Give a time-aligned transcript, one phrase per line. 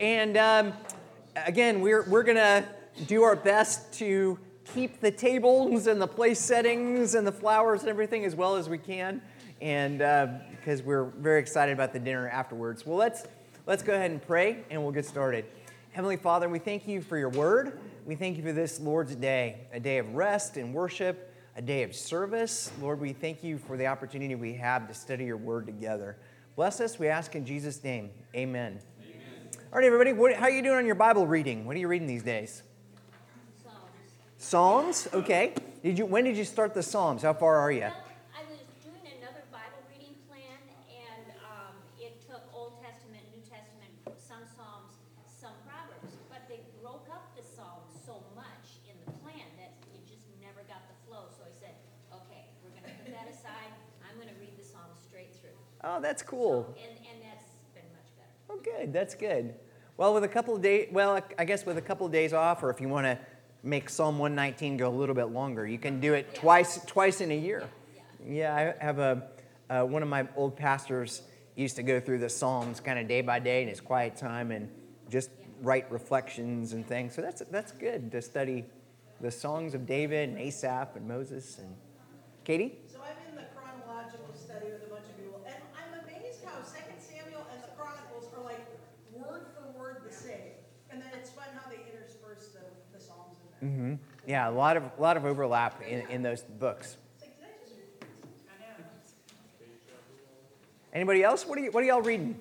[0.00, 0.72] And um,
[1.46, 2.64] again, we're, we're going to
[3.06, 4.38] do our best to
[4.74, 8.68] keep the tables and the place settings and the flowers and everything as well as
[8.68, 9.22] we can.
[9.60, 12.84] And uh, because we're very excited about the dinner afterwards.
[12.84, 13.26] Well, let's,
[13.66, 15.46] let's go ahead and pray and we'll get started.
[15.92, 17.78] Heavenly Father, we thank you for your word.
[18.04, 21.84] We thank you for this Lord's Day, a day of rest and worship, a day
[21.84, 22.70] of service.
[22.82, 26.18] Lord, we thank you for the opportunity we have to study your word together.
[26.54, 28.10] Bless us, we ask in Jesus' name.
[28.34, 28.78] Amen.
[29.76, 31.68] All right, everybody, what, how are you doing on your Bible reading?
[31.68, 32.62] What are you reading these days?
[33.60, 33.84] Psalms.
[34.40, 35.08] Psalms?
[35.12, 35.52] Okay.
[35.84, 37.20] Did you, when did you start the Psalms?
[37.20, 37.84] How far are you?
[37.84, 40.56] Well, I was doing another Bible reading plan,
[40.88, 44.96] and um, it took Old Testament, New Testament, some Psalms,
[45.28, 50.00] some Proverbs, but they broke up the Psalms so much in the plan that you
[50.08, 51.28] just never got the flow.
[51.36, 51.76] So I said,
[52.24, 53.76] okay, we're going to put that aside.
[54.00, 55.52] I'm going to read the Psalms straight through.
[55.84, 56.64] Oh, that's cool.
[56.64, 58.32] So, and, and that's been much better.
[58.48, 58.88] Oh, good.
[58.96, 59.52] That's good.
[59.96, 62.62] Well, with a couple of days, well, I guess with a couple of days off,
[62.62, 63.18] or if you want to
[63.62, 67.30] make Psalm 119 go a little bit longer, you can do it twice, twice in
[67.30, 67.66] a year.
[68.26, 69.28] Yeah, I have a
[69.68, 71.22] uh, one of my old pastors
[71.56, 74.50] used to go through the Psalms kind of day by day in his quiet time
[74.50, 74.68] and
[75.10, 75.30] just
[75.62, 77.14] write reflections and things.
[77.14, 78.64] So that's that's good to study
[79.20, 81.74] the songs of David and Asaph and Moses and
[82.44, 82.78] Katie.
[93.66, 93.94] Mm-hmm.
[94.28, 96.96] Yeah, a lot of a lot of overlap in, in those books.
[100.92, 101.46] Anybody else?
[101.46, 102.38] What are you, what are y'all reading?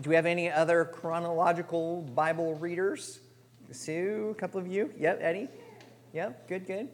[0.00, 3.20] do we have any other chronological Bible readers?
[3.70, 4.92] Sue, a couple of you.
[4.98, 5.48] Yep, Eddie.
[6.12, 6.88] Yep, good, good.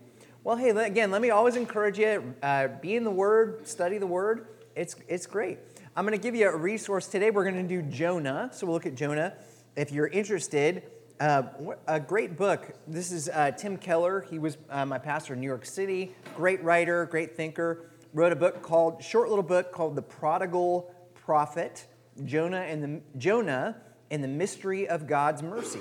[0.44, 2.34] Well, hey, again, let me always encourage you.
[2.42, 4.46] Uh, be in the Word, study the Word.
[4.74, 5.58] It's it's great.
[5.96, 7.30] I'm going to give you a resource today.
[7.30, 9.34] We're going to do Jonah, so we'll look at Jonah.
[9.76, 10.82] If you're interested,
[11.22, 11.44] uh,
[11.86, 12.74] a great book.
[12.88, 14.22] This is uh, Tim Keller.
[14.28, 16.16] He was uh, my pastor in New York City.
[16.36, 17.90] Great writer, great thinker.
[18.12, 21.86] Wrote a book called, short little book called The Prodigal Prophet
[22.24, 23.76] Jonah and the, Jonah
[24.10, 25.78] and the Mystery of God's Mercy.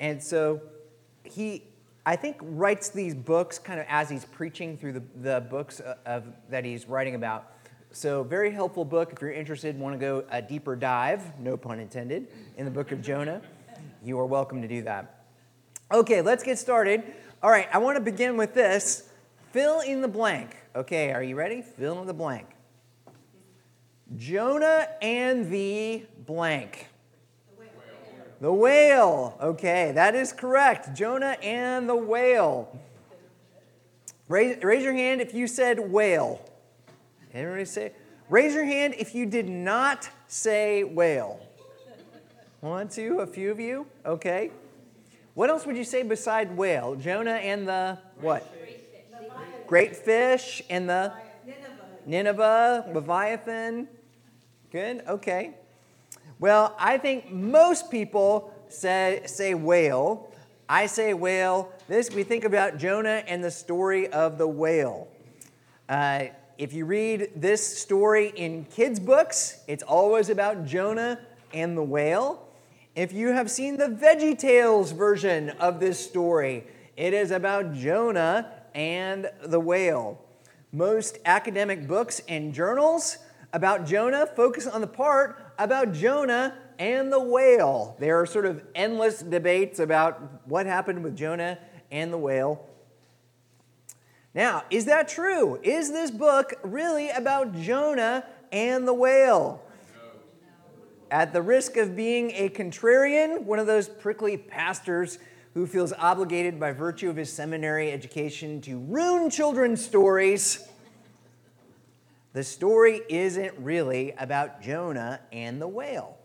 [0.00, 0.60] And so
[1.24, 1.64] he,
[2.04, 5.96] I think, writes these books kind of as he's preaching through the, the books of,
[6.04, 7.54] of that he's writing about.
[7.90, 11.80] So, very helpful book if you're interested, want to go a deeper dive, no pun
[11.80, 12.28] intended,
[12.58, 13.40] in the book of Jonah
[14.04, 15.24] you are welcome to do that.
[15.92, 17.02] Okay, let's get started.
[17.42, 19.08] All right, I want to begin with this.
[19.52, 20.56] Fill in the blank.
[20.76, 21.62] Okay, are you ready?
[21.62, 22.46] Fill in the blank.
[24.16, 26.88] Jonah and the blank.
[27.50, 27.72] The whale.
[28.40, 29.38] The whale.
[29.40, 30.94] Okay, that is correct.
[30.94, 32.78] Jonah and the whale.
[34.28, 36.44] Raise, raise your hand if you said whale.
[37.32, 37.92] Everybody say?
[38.28, 41.40] Raise your hand if you did not say whale.
[42.60, 43.86] One, two, a few of you?
[44.04, 44.50] Okay.
[45.34, 46.96] What else would you say beside whale?
[46.96, 48.52] Jonah and the what?
[49.68, 51.12] Great fish and the
[51.46, 52.84] Nineveh.
[52.84, 53.86] Nineveh, Leviathan.
[54.72, 55.54] Good, okay.
[56.40, 60.32] Well, I think most people say, say whale.
[60.68, 61.72] I say whale.
[61.86, 65.06] This, we think about Jonah and the story of the whale.
[65.88, 66.24] Uh,
[66.58, 71.20] if you read this story in kids' books, it's always about Jonah
[71.54, 72.47] and the whale.
[72.98, 76.66] If you have seen the Veggie Tales version of this story,
[76.96, 80.20] it is about Jonah and the whale.
[80.72, 83.18] Most academic books and journals
[83.52, 87.94] about Jonah focus on the part about Jonah and the whale.
[88.00, 91.56] There are sort of endless debates about what happened with Jonah
[91.92, 92.66] and the whale.
[94.34, 95.60] Now, is that true?
[95.62, 99.62] Is this book really about Jonah and the whale?
[101.10, 105.18] At the risk of being a contrarian, one of those prickly pastors
[105.54, 110.68] who feels obligated by virtue of his seminary education to ruin children's stories,
[112.34, 116.18] the story isn't really about Jonah and the whale.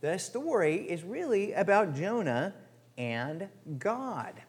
[0.00, 2.54] The story is really about Jonah
[2.96, 3.48] and
[3.78, 4.40] God.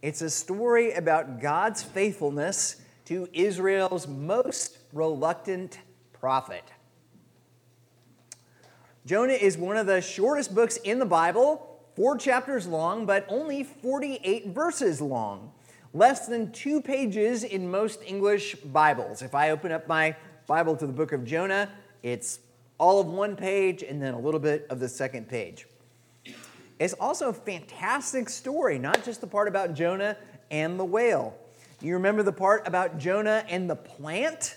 [0.00, 5.80] It's a story about God's faithfulness to Israel's most reluctant
[6.12, 6.62] prophet.
[9.06, 13.62] Jonah is one of the shortest books in the Bible, four chapters long, but only
[13.62, 15.52] 48 verses long.
[15.94, 19.22] Less than two pages in most English Bibles.
[19.22, 20.16] If I open up my
[20.48, 21.70] Bible to the book of Jonah,
[22.02, 22.40] it's
[22.78, 25.68] all of one page and then a little bit of the second page.
[26.80, 30.16] It's also a fantastic story, not just the part about Jonah
[30.50, 31.38] and the whale.
[31.80, 34.56] You remember the part about Jonah and the plant?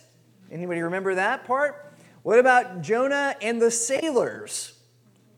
[0.51, 1.88] Anybody remember that part?
[2.29, 4.73] What about Jonah and the sailors?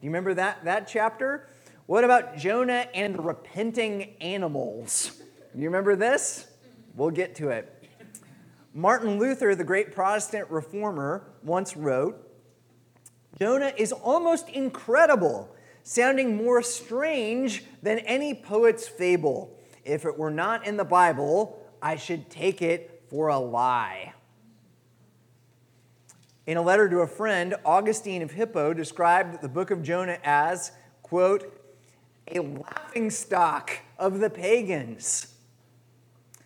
[0.01, 1.47] Do you remember that, that chapter?
[1.85, 5.21] What about Jonah and the repenting animals?
[5.55, 6.47] Do you remember this?
[6.97, 7.88] We'll get to it.
[8.73, 12.29] Martin Luther, the great Protestant reformer, once wrote
[13.39, 19.57] Jonah is almost incredible, sounding more strange than any poet's fable.
[19.85, 24.11] If it were not in the Bible, I should take it for a lie.
[26.51, 30.74] In a letter to a friend, Augustine of Hippo described the book of Jonah as,
[31.01, 31.50] quote,
[32.27, 35.33] a laughing stock of the pagans.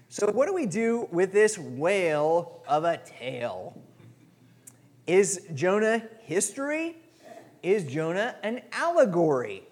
[0.10, 3.82] So, what do we do with this whale of a tale?
[5.08, 6.98] Is Jonah history?
[7.64, 9.64] Is Jonah an allegory?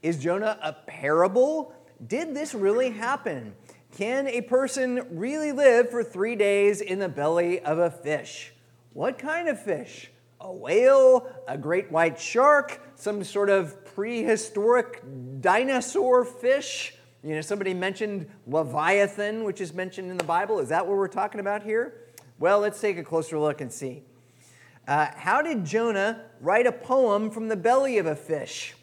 [0.00, 1.74] Is Jonah a parable?
[2.06, 3.52] Did this really happen?
[3.96, 8.52] Can a person really live for three days in the belly of a fish?
[8.94, 10.10] What kind of fish?
[10.40, 15.02] A whale, a great white shark, some sort of prehistoric
[15.40, 16.94] dinosaur fish?
[17.22, 20.58] You know, somebody mentioned Leviathan, which is mentioned in the Bible.
[20.58, 21.94] Is that what we're talking about here?
[22.38, 24.02] Well, let's take a closer look and see.
[24.86, 28.74] Uh, how did Jonah write a poem from the belly of a fish?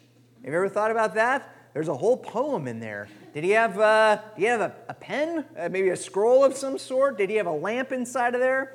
[0.42, 1.54] Have you ever thought about that?
[1.74, 3.08] There's a whole poem in there.
[3.34, 5.44] Did he have, uh, did he have a, a pen?
[5.56, 7.18] Uh, maybe a scroll of some sort?
[7.18, 8.74] Did he have a lamp inside of there?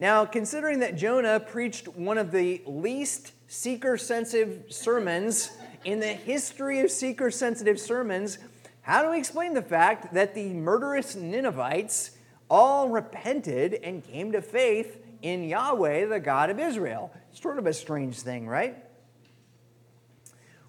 [0.00, 5.50] Now, considering that Jonah preached one of the least seeker sensitive sermons
[5.84, 8.38] in the history of seeker sensitive sermons,
[8.80, 12.12] how do we explain the fact that the murderous Ninevites
[12.48, 17.12] all repented and came to faith in Yahweh, the God of Israel?
[17.30, 18.82] It's sort of a strange thing, right?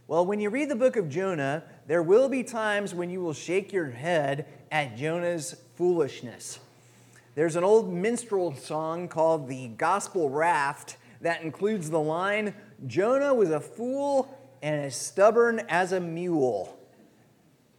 [0.07, 3.33] Well, when you read the book of Jonah, there will be times when you will
[3.33, 6.59] shake your head at Jonah's foolishness.
[7.33, 12.53] There's an old minstrel song called The Gospel Raft that includes the line
[12.87, 16.77] Jonah was a fool and as stubborn as a mule.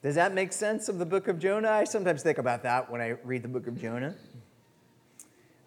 [0.03, 1.69] Does that make sense of the book of Jonah?
[1.69, 4.15] I sometimes think about that when I read the book of Jonah.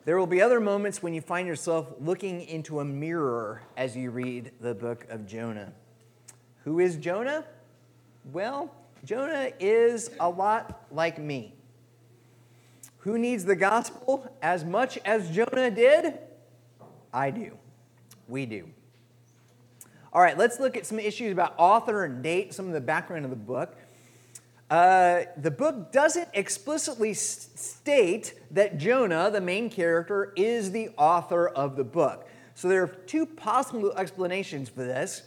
[0.03, 4.09] There will be other moments when you find yourself looking into a mirror as you
[4.09, 5.71] read the book of Jonah.
[6.63, 7.45] Who is Jonah?
[8.31, 8.73] Well,
[9.03, 11.53] Jonah is a lot like me.
[13.05, 16.17] Who needs the gospel as much as Jonah did?
[17.13, 17.55] I do.
[18.27, 18.67] We do.
[20.11, 23.23] All right, let's look at some issues about author and date, some of the background
[23.23, 23.77] of the book.
[24.71, 31.75] Uh, the book doesn't explicitly state that Jonah, the main character, is the author of
[31.75, 32.27] the book.
[32.55, 35.21] So there are two possible explanations for this.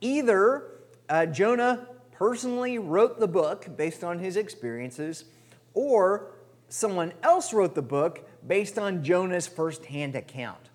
[0.00, 0.72] Either
[1.08, 5.26] uh, Jonah personally wrote the book based on his experiences,
[5.72, 6.31] or
[6.72, 10.70] someone else wrote the book based on Jonah's firsthand account.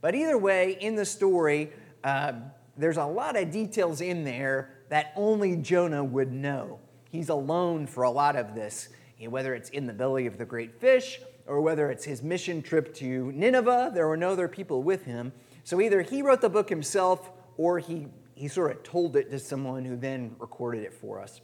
[0.00, 1.70] But either way, in the story,
[2.02, 2.32] uh,
[2.78, 6.80] there's a lot of details in there that only Jonah would know.
[7.10, 8.88] He's alone for a lot of this,
[9.20, 12.94] whether it's in the belly of the great fish or whether it's his mission trip
[12.94, 13.90] to Nineveh.
[13.92, 15.32] There were no other people with him.
[15.64, 19.38] So either he wrote the book himself or he, he sort of told it to
[19.38, 21.42] someone who then recorded it for us.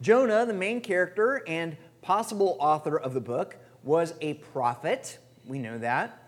[0.00, 5.18] Jonah, the main character and possible author of the book, was a prophet.
[5.46, 6.18] We know that.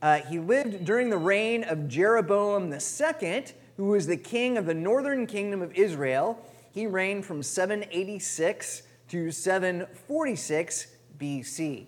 [0.00, 3.44] Uh, he lived during the reign of Jeroboam II,
[3.76, 9.30] who was the king of the northern kingdom of Israel he reigned from 786 to
[9.30, 10.86] 746
[11.18, 11.86] BC.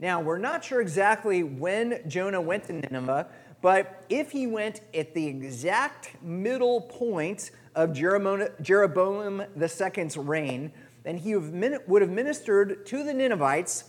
[0.00, 3.28] Now, we're not sure exactly when Jonah went to Nineveh,
[3.62, 10.72] but if he went at the exact middle point of Jeroboam II's reign,
[11.04, 13.84] then he would have ministered to the Ninevites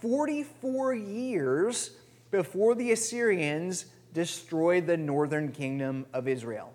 [0.00, 1.92] 44 years
[2.30, 6.72] before the Assyrians destroyed the northern kingdom of Israel.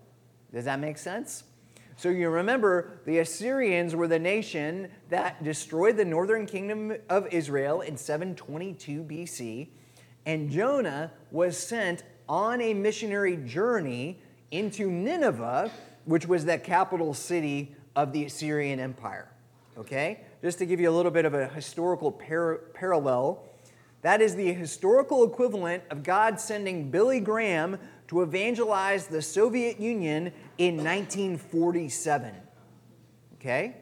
[0.53, 1.43] Does that make sense?
[1.95, 7.81] So you remember the Assyrians were the nation that destroyed the northern kingdom of Israel
[7.81, 9.67] in 722 BC,
[10.25, 14.21] and Jonah was sent on a missionary journey
[14.51, 15.71] into Nineveh,
[16.05, 19.27] which was the capital city of the Assyrian Empire.
[19.77, 20.21] Okay?
[20.41, 23.43] Just to give you a little bit of a historical par- parallel,
[24.01, 27.77] that is the historical equivalent of God sending Billy Graham
[28.09, 32.33] to evangelize the Soviet Union in 1947.
[33.35, 33.77] Okay?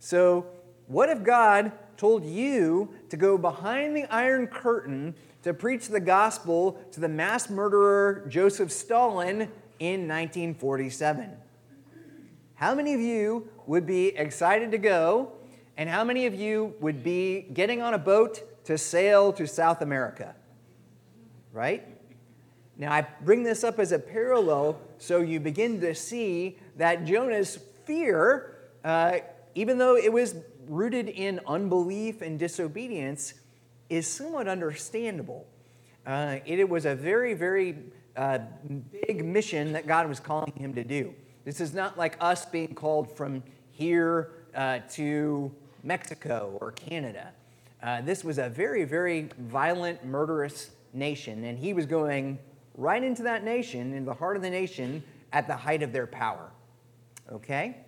[0.00, 0.46] So,
[0.86, 6.72] what if God told you to go behind the Iron Curtain to preach the gospel
[6.92, 9.42] to the mass murderer Joseph Stalin
[9.78, 11.30] in 1947?
[12.60, 15.32] How many of you would be excited to go,
[15.78, 19.80] and how many of you would be getting on a boat to sail to South
[19.80, 20.34] America?
[21.54, 21.88] Right?
[22.76, 27.58] Now, I bring this up as a parallel so you begin to see that Jonah's
[27.86, 29.20] fear, uh,
[29.54, 30.34] even though it was
[30.68, 33.32] rooted in unbelief and disobedience,
[33.88, 35.46] is somewhat understandable.
[36.06, 37.78] Uh, it, it, was a very, very
[38.18, 38.40] uh,
[39.06, 41.14] big mission that God was calling him to do.
[41.50, 43.42] This is not like us being called from
[43.72, 45.50] here uh, to
[45.82, 47.32] Mexico or Canada.
[47.82, 52.38] Uh, this was a very, very violent, murderous nation, and he was going
[52.76, 55.02] right into that nation, in the heart of the nation,
[55.32, 56.52] at the height of their power.
[57.32, 57.78] Okay?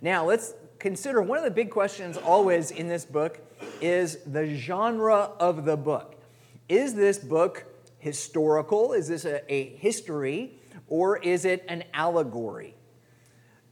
[0.00, 3.40] Now, let's consider one of the big questions always in this book
[3.80, 6.14] is the genre of the book.
[6.68, 7.64] Is this book
[7.98, 8.92] historical?
[8.92, 10.60] Is this a, a history?
[10.86, 12.76] Or is it an allegory?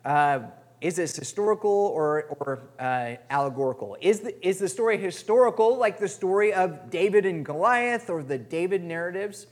[0.05, 0.41] Uh,
[0.81, 3.97] is this historical or, or uh, allegorical?
[4.01, 8.39] Is the, is the story historical, like the story of David and Goliath or the
[8.39, 9.47] David narratives?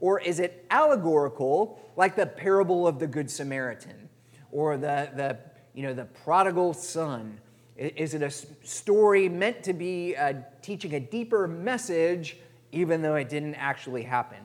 [0.00, 4.08] Or is it allegorical, like the parable of the Good Samaritan
[4.52, 5.38] or the, the,
[5.74, 7.40] you know, the prodigal son?
[7.76, 12.36] Is it a story meant to be uh, teaching a deeper message,
[12.70, 14.38] even though it didn't actually happen?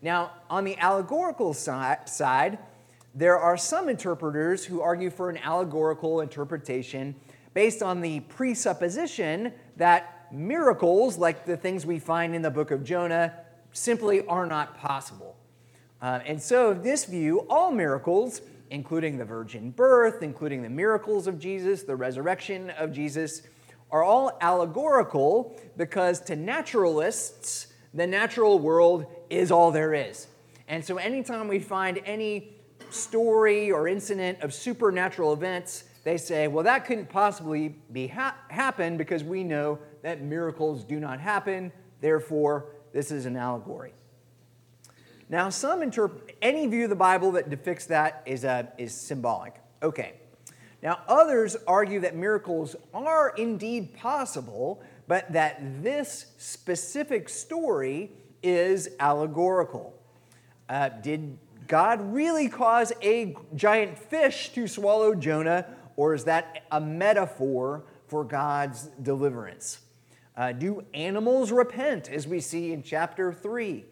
[0.00, 2.58] Now, on the allegorical si- side,
[3.14, 7.14] there are some interpreters who argue for an allegorical interpretation
[7.54, 12.82] based on the presupposition that miracles, like the things we find in the book of
[12.82, 13.32] Jonah,
[13.72, 15.36] simply are not possible.
[16.02, 21.38] Uh, and so, this view, all miracles, including the virgin birth, including the miracles of
[21.38, 23.42] Jesus, the resurrection of Jesus,
[23.92, 30.26] are all allegorical because to naturalists, the natural world is all there is.
[30.66, 32.53] And so, anytime we find any
[32.94, 38.96] story or incident of supernatural events, they say, well, that couldn't possibly be ha- happen
[38.96, 41.72] because we know that miracles do not happen.
[42.00, 43.92] Therefore, this is an allegory.
[45.28, 49.54] Now, some interpret any view of the Bible that depicts that is, uh, is symbolic.
[49.82, 50.14] Okay.
[50.82, 58.10] Now, others argue that miracles are indeed possible, but that this specific story
[58.42, 59.94] is allegorical.
[60.68, 65.66] Uh, did God really cause a giant fish to swallow Jonah,
[65.96, 69.80] or is that a metaphor for God's deliverance?
[70.36, 73.84] Uh, do animals repent, as we see in chapter 3?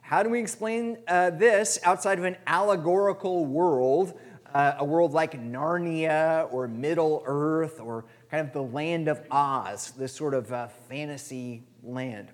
[0.00, 4.18] How do we explain uh, this outside of an allegorical world,
[4.54, 9.92] uh, a world like Narnia or Middle Earth or kind of the land of Oz,
[9.98, 12.30] this sort of uh, fantasy land?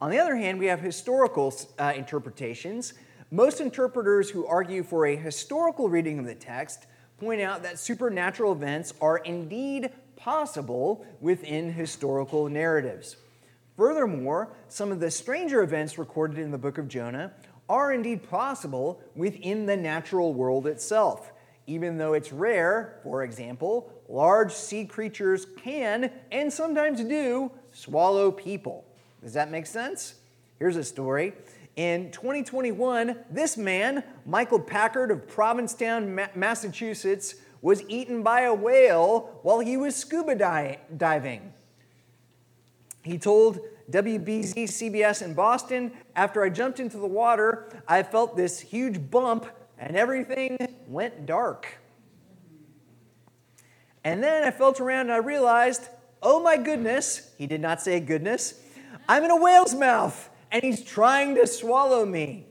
[0.00, 2.94] On the other hand, we have historical uh, interpretations.
[3.30, 6.86] Most interpreters who argue for a historical reading of the text
[7.18, 13.16] point out that supernatural events are indeed possible within historical narratives.
[13.76, 17.32] Furthermore, some of the stranger events recorded in the book of Jonah
[17.68, 21.30] are indeed possible within the natural world itself.
[21.66, 28.84] Even though it's rare, for example, large sea creatures can and sometimes do swallow people.
[29.22, 30.14] Does that make sense?
[30.58, 31.34] Here's a story.
[31.76, 39.60] In 2021, this man, Michael Packard of Provincetown, Massachusetts, was eaten by a whale while
[39.60, 40.34] he was scuba
[40.96, 41.52] diving.
[43.02, 43.60] He told
[43.90, 49.46] WBZ CBS in Boston, after I jumped into the water, I felt this huge bump
[49.78, 51.78] and everything went dark.
[54.04, 55.88] And then I felt around and I realized,
[56.22, 58.54] oh my goodness, he did not say goodness,
[59.08, 62.46] I'm in a whale's mouth and he's trying to swallow me.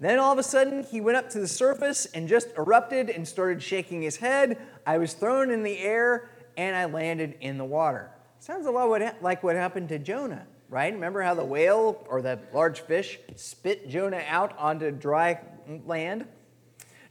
[0.00, 3.26] Then all of a sudden, he went up to the surface and just erupted and
[3.26, 4.58] started shaking his head.
[4.86, 8.10] I was thrown in the air and I landed in the water.
[8.38, 10.92] Sounds a lot like what happened to Jonah, right?
[10.92, 15.40] Remember how the whale or the large fish spit Jonah out onto dry
[15.84, 16.26] land?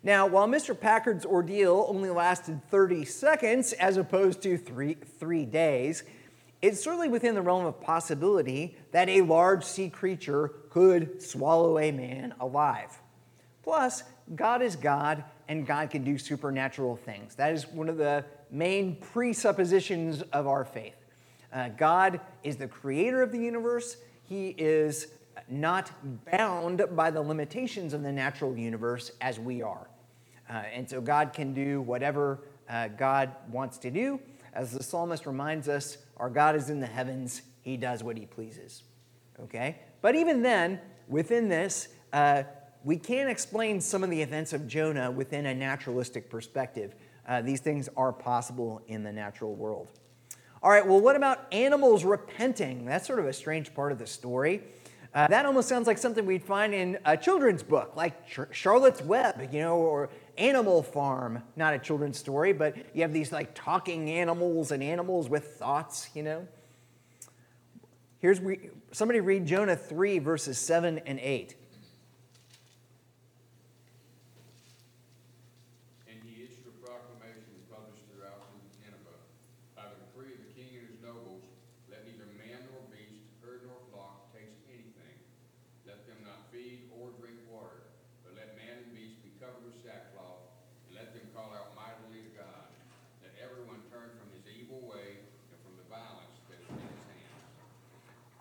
[0.03, 0.79] Now, while Mr.
[0.79, 6.03] Packard's ordeal only lasted 30 seconds as opposed to three, three days,
[6.61, 11.91] it's certainly within the realm of possibility that a large sea creature could swallow a
[11.91, 12.99] man alive.
[13.63, 14.03] Plus,
[14.35, 17.35] God is God and God can do supernatural things.
[17.35, 20.95] That is one of the main presuppositions of our faith.
[21.53, 25.07] Uh, God is the creator of the universe, He is
[25.49, 25.91] not
[26.31, 29.87] bound by the limitations of the natural universe as we are.
[30.49, 34.19] Uh, and so God can do whatever uh, God wants to do.
[34.53, 38.25] As the psalmist reminds us, our God is in the heavens, he does what he
[38.25, 38.83] pleases.
[39.39, 39.79] Okay?
[40.01, 42.43] But even then, within this, uh,
[42.83, 46.95] we can't explain some of the events of Jonah within a naturalistic perspective.
[47.27, 49.91] Uh, these things are possible in the natural world.
[50.63, 52.85] All right, well, what about animals repenting?
[52.85, 54.63] That's sort of a strange part of the story.
[55.13, 59.01] Uh, that almost sounds like something we'd find in a children's book, like Ch- Charlotte's
[59.01, 61.43] Web, you know, or Animal Farm.
[61.55, 66.09] Not a children's story, but you have these like talking animals and animals with thoughts,
[66.13, 66.47] you know.
[68.19, 71.53] Here's we, somebody read Jonah 3, verses 7 and 8.
[76.09, 78.41] And he issued a proclamation published throughout
[78.81, 79.21] Nineveh.
[79.77, 81.45] By the decree of the king and his nobles,
[81.93, 85.17] let neither man nor beast, herd nor flock taste anything.
[85.85, 87.85] Let them not feed or drink water,
[88.25, 90.41] but let man and beast be covered with sackcloth,
[90.89, 92.65] and let them call out mightily to God.
[93.21, 97.05] Let everyone turn from his evil way and from the violence that is in his
[97.13, 97.37] hands.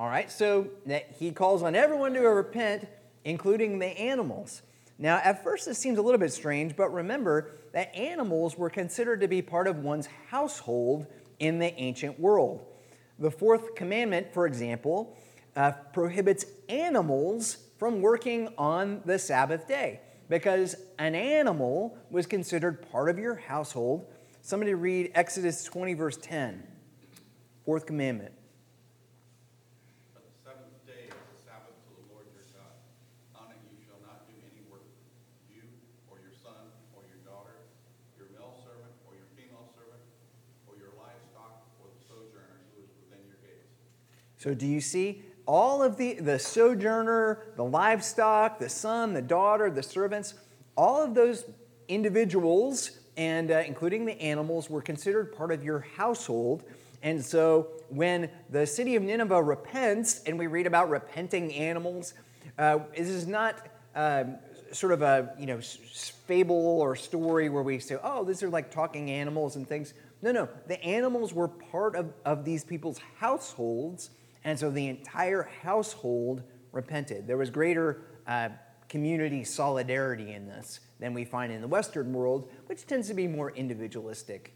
[0.07, 2.87] All right, so that he calls on everyone to repent,
[3.25, 4.63] including the animals.
[5.01, 9.21] Now, at first, this seems a little bit strange, but remember that animals were considered
[9.23, 11.09] to be part of one's household
[11.41, 12.65] in the ancient world.
[13.19, 15.19] The fourth commandment, for example,
[15.57, 19.99] uh, prohibits animals from working on the Sabbath day
[20.29, 24.07] because an animal was considered part of your household.
[24.41, 26.63] Somebody read Exodus 20, verse 10.
[27.65, 28.35] Fourth commandment.
[30.17, 32.73] But the seventh day is the Sabbath to the Lord your God.
[33.37, 34.89] On it you shall not do any work,
[35.53, 35.61] you,
[36.09, 37.69] or your son, or your daughter,
[38.17, 40.01] your male servant, or your female servant,
[40.65, 43.77] or your livestock, or the sojourner who is within your gates.
[44.47, 49.73] So do you see all of the the sojourner, the livestock, the son, the daughter,
[49.73, 50.35] the servants,
[50.77, 51.47] all of those
[51.89, 56.63] individuals and uh, including the animals were considered part of your household.
[57.03, 62.15] And so when the city of Nineveh repents, and we read about repenting animals,
[62.57, 64.37] uh, this is not um,
[64.71, 65.61] sort of a you know
[66.29, 69.93] fable or story where we say, oh, these are like talking animals and things.
[70.23, 74.11] No, no, the animals were part of, of these people's households,
[74.47, 77.27] and so the entire household repented.
[77.27, 78.51] There was greater uh,
[78.89, 83.27] community solidarity in this than we find in the Western world, which tends to be
[83.27, 84.55] more individualistic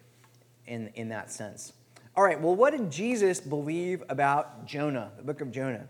[0.67, 1.73] in, in that sense.
[2.17, 5.89] All right, well, what did Jesus believe about Jonah, the book of Jonah?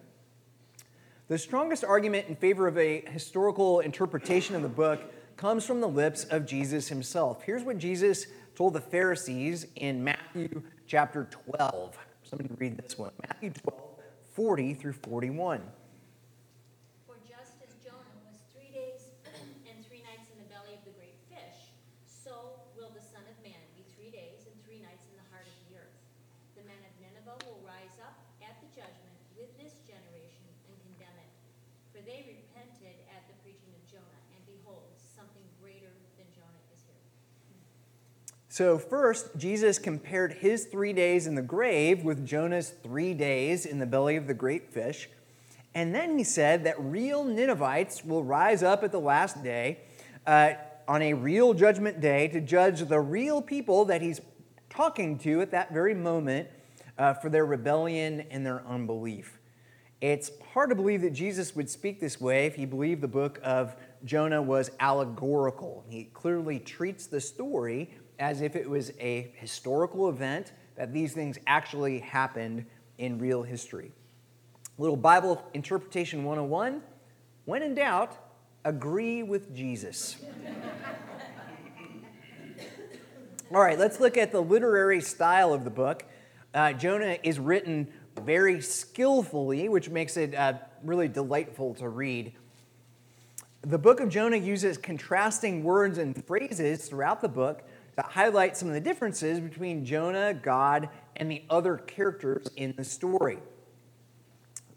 [1.28, 5.88] The strongest argument in favor of a historical interpretation of the book comes from the
[5.88, 7.42] lips of Jesus himself.
[7.42, 11.98] Here's what Jesus told the Pharisees in Matthew chapter 12.
[12.30, 13.89] Somebody read this one Matthew 12,
[14.30, 15.58] 40 through 41.
[17.02, 19.10] For just as Jonah was three days
[19.66, 21.74] and three nights in the belly of the great fish,
[22.06, 25.50] so will the Son of Man be three days and three nights in the heart
[25.50, 25.98] of the earth.
[26.54, 31.18] The men of Nineveh will rise up at the judgment with this generation and condemn
[31.18, 31.32] it.
[31.90, 36.86] For they repented at the preaching of Jonah, and behold, something greater than Jonah is
[36.86, 37.02] here.
[38.60, 43.78] So, first, Jesus compared his three days in the grave with Jonah's three days in
[43.78, 45.08] the belly of the great fish.
[45.74, 49.78] And then he said that real Ninevites will rise up at the last day
[50.26, 50.52] uh,
[50.86, 54.20] on a real judgment day to judge the real people that he's
[54.68, 56.46] talking to at that very moment
[56.98, 59.38] uh, for their rebellion and their unbelief.
[60.02, 63.40] It's hard to believe that Jesus would speak this way if he believed the book
[63.42, 65.82] of Jonah was allegorical.
[65.88, 71.38] He clearly treats the story as if it was a historical event, that these things
[71.48, 72.64] actually happened
[72.98, 73.90] in real history.
[74.78, 76.82] Little Bible Interpretation 101
[77.50, 78.16] when in doubt,
[78.64, 80.16] agree with Jesus.
[83.52, 86.04] All right, let's look at the literary style of the book.
[86.54, 87.88] Uh, Jonah is written
[88.22, 90.52] very skillfully, which makes it uh,
[90.84, 92.34] really delightful to read.
[93.62, 97.64] The book of Jonah uses contrasting words and phrases throughout the book
[98.02, 102.84] to highlight some of the differences between Jonah, God, and the other characters in the
[102.84, 103.38] story.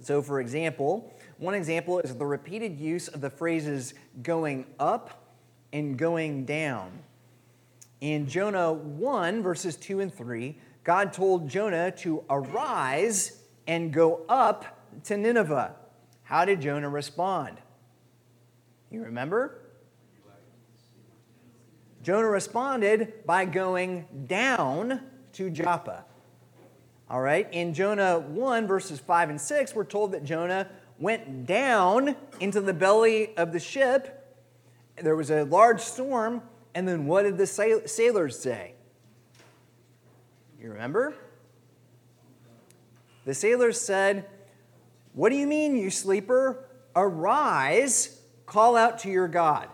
[0.01, 5.31] So, for example, one example is the repeated use of the phrases going up
[5.71, 6.91] and going down.
[8.01, 14.77] In Jonah 1, verses 2 and 3, God told Jonah to arise and go up
[15.05, 15.73] to Nineveh.
[16.23, 17.57] How did Jonah respond?
[18.91, 19.62] You remember?
[22.03, 24.99] Jonah responded by going down
[25.31, 26.03] to Joppa.
[27.09, 30.67] All right, in Jonah 1, verses 5 and 6, we're told that Jonah
[30.99, 34.35] went down into the belly of the ship.
[35.01, 36.41] There was a large storm,
[36.75, 38.73] and then what did the sailors say?
[40.59, 41.13] You remember?
[43.25, 44.25] The sailors said,
[45.13, 46.65] What do you mean, you sleeper?
[46.95, 49.69] Arise, call out to your God.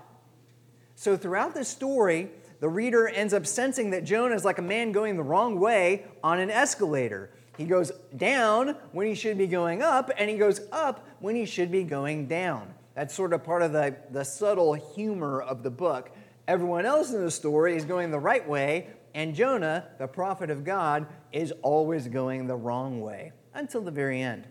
[0.99, 4.91] So, throughout this story, the reader ends up sensing that Jonah is like a man
[4.91, 7.29] going the wrong way on an escalator.
[7.55, 11.45] He goes down when he should be going up, and he goes up when he
[11.45, 12.73] should be going down.
[12.95, 16.12] That's sort of part of the, the subtle humor of the book.
[16.49, 20.65] Everyone else in the story is going the right way, and Jonah, the prophet of
[20.65, 24.45] God, is always going the wrong way until the very end.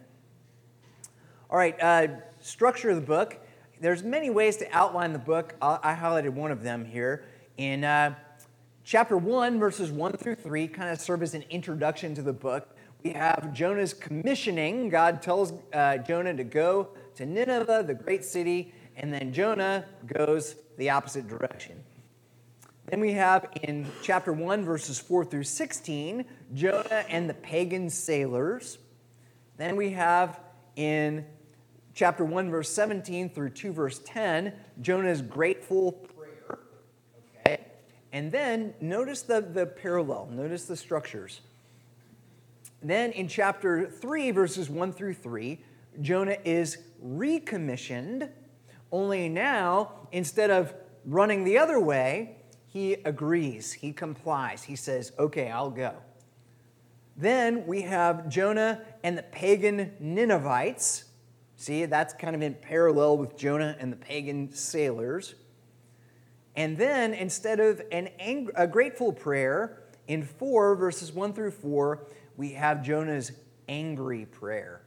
[1.51, 2.07] All right, uh,
[2.41, 3.39] structure of the book.
[3.81, 5.55] There's many ways to outline the book.
[5.63, 7.25] I, highlighted one of them here.
[7.57, 8.15] In uh,
[8.83, 12.77] chapter 1, verses 1 through 3, kind of serve as an introduction to the book.
[13.05, 14.89] We have Jonah's commissioning.
[14.89, 20.57] God tells uh, Jonah to go to Nineveh, the great city, and then Jonah goes
[20.77, 21.85] the opposite direction.
[22.87, 28.79] Then we have in chapter 1, verses 4 through 16, Jonah and the pagan sailors.
[29.57, 30.41] Then we have
[30.75, 31.25] in
[31.99, 36.61] chapter 1, verse 17 through 2, verse 10, Jonah's grateful prayer.
[37.41, 37.65] Okay?
[38.13, 41.41] And then notice the, the parallel, notice the structures.
[42.81, 45.59] Then in chapter 3, verses 1 through 3,
[46.01, 48.29] Jonah is recommissioned,
[48.93, 50.73] only now, instead of
[51.05, 52.37] running the other way,
[52.69, 54.63] he agrees, he complies.
[54.63, 55.95] He says, Okay, I'll go.
[57.17, 61.08] Then we have Jonah and the pagan Ninevites.
[61.61, 65.35] See, that's kind of in parallel with Jonah and the pagan sailors.
[66.55, 72.07] And then instead of an ang- a grateful prayer, in 4 verses 1 through 4,
[72.37, 73.33] we have Jonah's
[73.69, 74.83] angry prayer.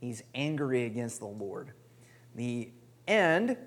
[0.00, 1.72] He's angry against the Lord.
[2.34, 2.70] The
[3.06, 3.58] end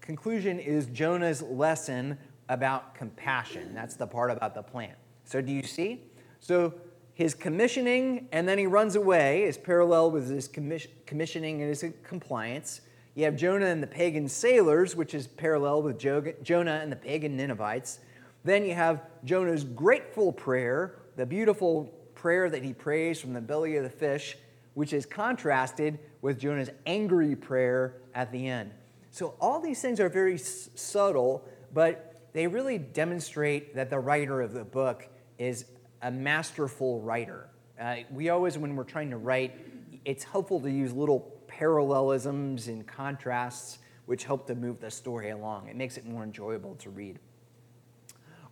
[0.00, 2.18] conclusion is Jonah's lesson
[2.48, 3.72] about compassion.
[3.72, 4.98] That's the part about the plant.
[5.24, 6.02] So, do you see?
[6.40, 6.74] So,
[7.20, 12.80] his commissioning and then he runs away is parallel with his commissioning and his compliance.
[13.14, 17.36] You have Jonah and the pagan sailors, which is parallel with Jonah and the pagan
[17.36, 17.98] Ninevites.
[18.42, 23.76] Then you have Jonah's grateful prayer, the beautiful prayer that he prays from the belly
[23.76, 24.38] of the fish,
[24.72, 28.70] which is contrasted with Jonah's angry prayer at the end.
[29.10, 34.40] So all these things are very s- subtle, but they really demonstrate that the writer
[34.40, 35.06] of the book
[35.38, 35.66] is
[36.02, 37.48] a masterful writer.
[37.80, 39.58] Uh, we always, when we're trying to write,
[40.04, 45.68] it's helpful to use little parallelisms and contrasts which help to move the story along.
[45.68, 47.18] It makes it more enjoyable to read.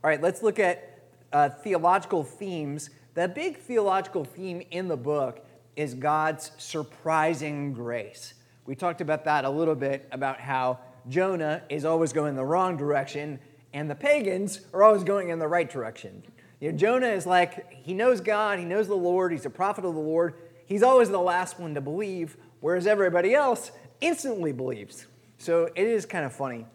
[0.04, 1.00] All right, let's look at
[1.32, 2.90] uh, theological themes.
[3.14, 8.34] The big theological theme in the book is God's surprising grace.
[8.66, 12.76] We talked about that a little bit about how Jonah is always going the wrong
[12.76, 13.40] direction
[13.72, 16.22] and the pagans are always going in the right direction.
[16.60, 19.84] You know, Jonah is like, he knows God, he knows the Lord, he's a prophet
[19.84, 20.34] of the Lord.
[20.66, 25.06] He's always the last one to believe, whereas everybody else instantly believes.
[25.38, 26.66] So it is kind of funny.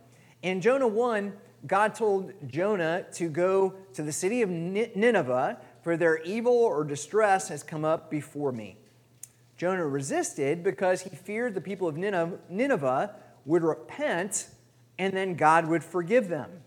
[0.41, 1.33] In Jonah 1,
[1.67, 7.49] God told Jonah to go to the city of Nineveh, for their evil or distress
[7.49, 8.77] has come up before me.
[9.57, 13.15] Jonah resisted because he feared the people of Nineveh
[13.45, 14.47] would repent
[14.97, 16.62] and then God would forgive them.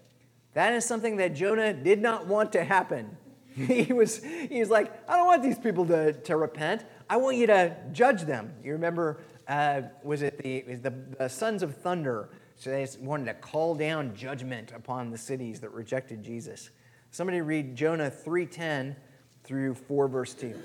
[0.57, 3.14] That is something that Jonah did not want to happen.
[3.55, 6.83] he was, he was like, I don't want these people to, to repent.
[7.11, 8.55] I want you to judge them.
[8.64, 12.31] You remember, uh, was it the, was the, the sons of thunder?
[12.55, 16.71] So they wanted to call down judgment upon the cities that rejected Jesus.
[17.11, 18.97] Somebody read Jonah 3:10
[19.45, 20.59] through 4 verse 2.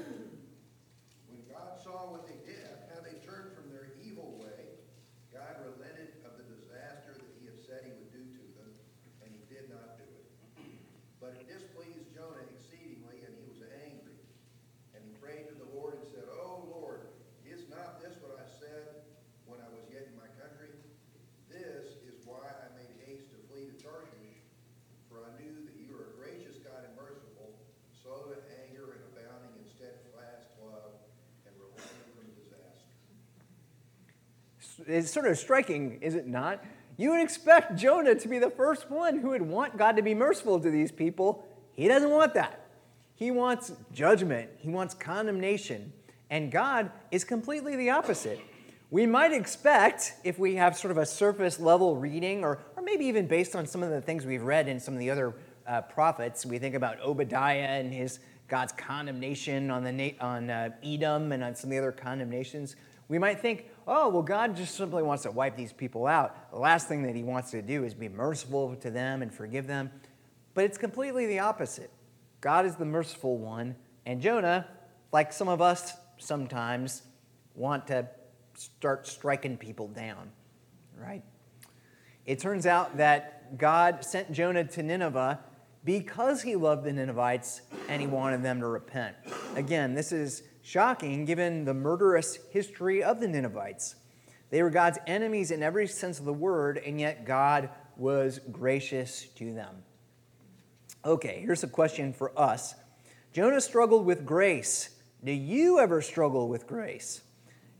[34.88, 36.63] It's sort of striking, is it not?
[36.98, 40.13] You would expect Jonah to be the first one who would want God to be
[40.13, 41.46] merciful to these people.
[41.74, 42.67] He doesn't want that.
[43.15, 45.94] He wants judgment, he wants condemnation.
[46.30, 48.39] And God is completely the opposite.
[48.89, 53.06] We might expect, if we have sort of a surface level reading, or, or maybe
[53.06, 55.34] even based on some of the things we've read in some of the other
[55.67, 61.32] uh, prophets, we think about Obadiah and his God's condemnation on, the, on uh, Edom
[61.32, 62.76] and on some of the other condemnations.
[63.08, 66.52] We might think, oh, well, God just simply wants to wipe these people out.
[66.52, 69.67] The last thing that he wants to do is be merciful to them and forgive
[69.67, 69.91] them.
[70.54, 71.91] But it's completely the opposite.
[72.41, 74.67] God is the merciful one, and Jonah,
[75.12, 77.04] like some of us sometimes,
[77.56, 78.08] want to
[78.56, 80.32] start striking people down,
[80.98, 81.24] right?
[82.26, 85.39] It turns out that God sent Jonah to Nineveh
[85.84, 89.15] because he loved the Ninevites and he wanted them to repent.
[89.56, 93.95] Again, this is shocking given the murderous history of the Ninevites.
[94.50, 99.28] They were God's enemies in every sense of the word, and yet God was gracious
[99.36, 99.84] to them.
[101.04, 102.76] Okay, here's a question for us
[103.34, 104.89] Jonah struggled with grace.
[105.24, 107.21] Do you ever struggle with grace?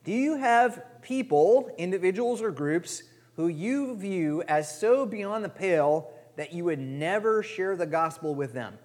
[0.04, 3.04] Do you have people, individuals or groups,
[3.36, 8.34] who you view as so beyond the pale that you would never share the gospel
[8.34, 8.78] with them?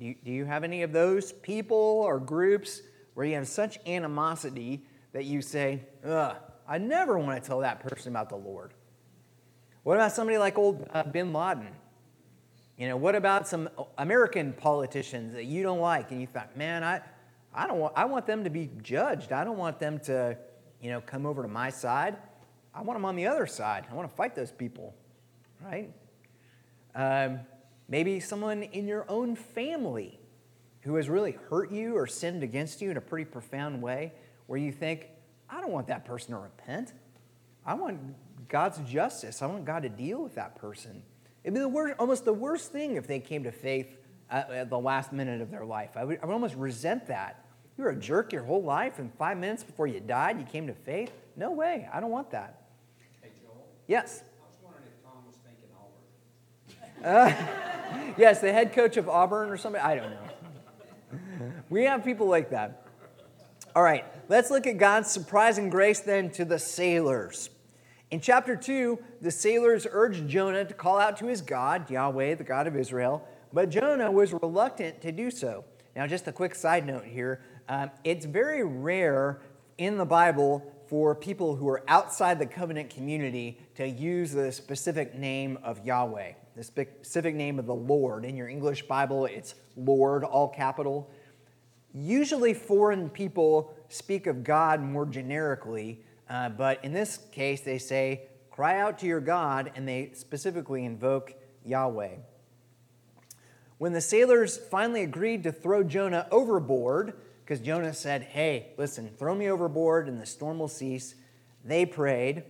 [0.00, 2.80] Do you, do you have any of those people or groups
[3.12, 6.36] where you have such animosity that you say, ugh,
[6.66, 8.72] I never want to tell that person about the Lord?
[9.82, 11.68] What about somebody like old uh, bin Laden?
[12.78, 16.82] You know, what about some American politicians that you don't like and you thought, man,
[16.82, 17.02] I,
[17.54, 19.32] I don't want, I want them to be judged.
[19.32, 20.38] I don't want them to,
[20.80, 22.16] you know, come over to my side.
[22.74, 23.84] I want them on the other side.
[23.90, 24.94] I want to fight those people,
[25.62, 25.90] right?
[26.94, 27.40] Um,
[27.90, 30.18] maybe someone in your own family
[30.82, 34.12] who has really hurt you or sinned against you in a pretty profound way,
[34.46, 35.08] where you think,
[35.50, 36.94] I don't want that person to repent.
[37.66, 38.00] I want
[38.48, 39.42] God's justice.
[39.42, 41.02] I want God to deal with that person.
[41.44, 43.98] It'd be the worst, almost the worst thing if they came to faith
[44.30, 45.90] at, at the last minute of their life.
[45.96, 47.44] I would, I would almost resent that.
[47.76, 50.66] You were a jerk your whole life, and five minutes before you died, you came
[50.66, 51.12] to faith?
[51.36, 51.88] No way.
[51.92, 52.68] I don't want that.
[53.22, 54.22] Hey, Joel, Yes.
[54.22, 57.36] I was wondering if Tom was thinking Auburn.
[57.66, 57.79] Uh,
[58.16, 59.84] yes, the head coach of Auburn or somebody.
[59.84, 61.52] I don't know.
[61.68, 62.86] We have people like that.
[63.74, 67.50] All right, let's look at God's surprising grace then to the sailors.
[68.10, 72.44] In chapter 2, the sailors urged Jonah to call out to his God, Yahweh, the
[72.44, 75.64] God of Israel, but Jonah was reluctant to do so.
[75.94, 79.40] Now, just a quick side note here um, it's very rare
[79.78, 85.14] in the Bible for people who are outside the covenant community to use the specific
[85.14, 88.24] name of Yahweh, the specific name of the Lord.
[88.24, 91.10] In your English Bible, it's Lord, all capital.
[91.92, 98.22] Usually, foreign people speak of God more generically, uh, but in this case, they say,
[98.50, 101.34] Cry out to your God, and they specifically invoke
[101.64, 102.16] Yahweh.
[103.78, 109.34] When the sailors finally agreed to throw Jonah overboard, because Jonah said, Hey, listen, throw
[109.34, 111.14] me overboard and the storm will cease,
[111.64, 112.44] they prayed,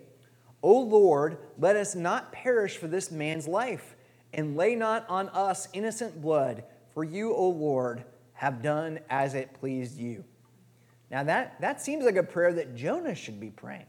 [0.62, 3.96] O Lord, let us not perish for this man's life,
[4.32, 9.54] and lay not on us innocent blood, for you, O Lord, have done as it
[9.54, 10.24] pleased you.
[11.10, 13.86] Now, that, that seems like a prayer that Jonah should be praying.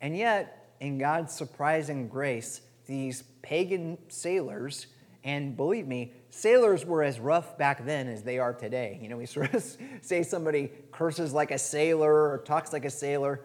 [0.00, 4.86] And yet, in God's surprising grace, these pagan sailors,
[5.24, 8.98] and believe me, sailors were as rough back then as they are today.
[9.02, 12.90] You know, we sort of say somebody curses like a sailor or talks like a
[12.90, 13.40] sailor.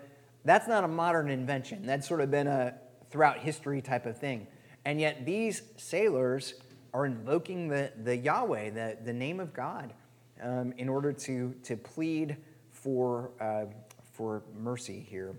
[0.45, 1.85] That's not a modern invention.
[1.85, 2.75] That's sort of been a
[3.09, 4.47] throughout history type of thing.
[4.85, 6.55] And yet, these sailors
[6.93, 9.93] are invoking the, the Yahweh, the, the name of God,
[10.41, 12.37] um, in order to, to plead
[12.71, 13.65] for, uh,
[14.11, 15.35] for mercy here.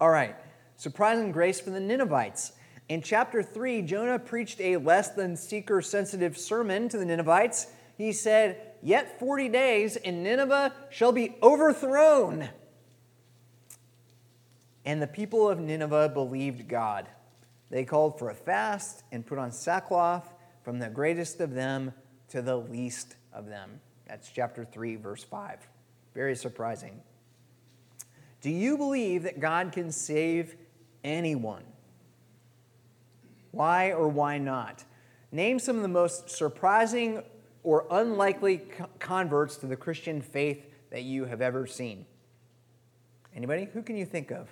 [0.00, 0.36] All right,
[0.76, 2.52] surprising grace for the Ninevites.
[2.88, 7.68] In chapter 3, Jonah preached a less than seeker sensitive sermon to the Ninevites.
[7.96, 12.48] He said, Yet 40 days, and Nineveh shall be overthrown.
[14.88, 17.10] And the people of Nineveh believed God.
[17.68, 20.32] They called for a fast and put on sackcloth
[20.64, 21.92] from the greatest of them
[22.30, 23.82] to the least of them.
[24.06, 25.58] That's chapter 3, verse 5.
[26.14, 27.02] Very surprising.
[28.40, 30.56] Do you believe that God can save
[31.04, 31.64] anyone?
[33.50, 34.84] Why or why not?
[35.30, 37.22] Name some of the most surprising
[37.62, 38.62] or unlikely
[38.98, 42.06] converts to the Christian faith that you have ever seen.
[43.36, 43.68] Anybody?
[43.74, 44.48] Who can you think of?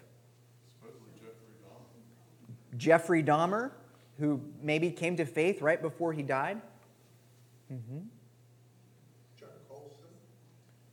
[2.77, 3.71] Jeffrey Dahmer,
[4.19, 6.61] who maybe came to faith right before he died.
[7.73, 7.99] Mm-hmm.
[9.39, 9.97] Chuck Colson.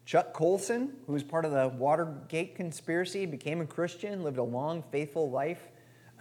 [0.06, 4.84] Chuck Colson, who was part of the Watergate conspiracy, became a Christian, lived a long,
[4.92, 5.62] faithful life.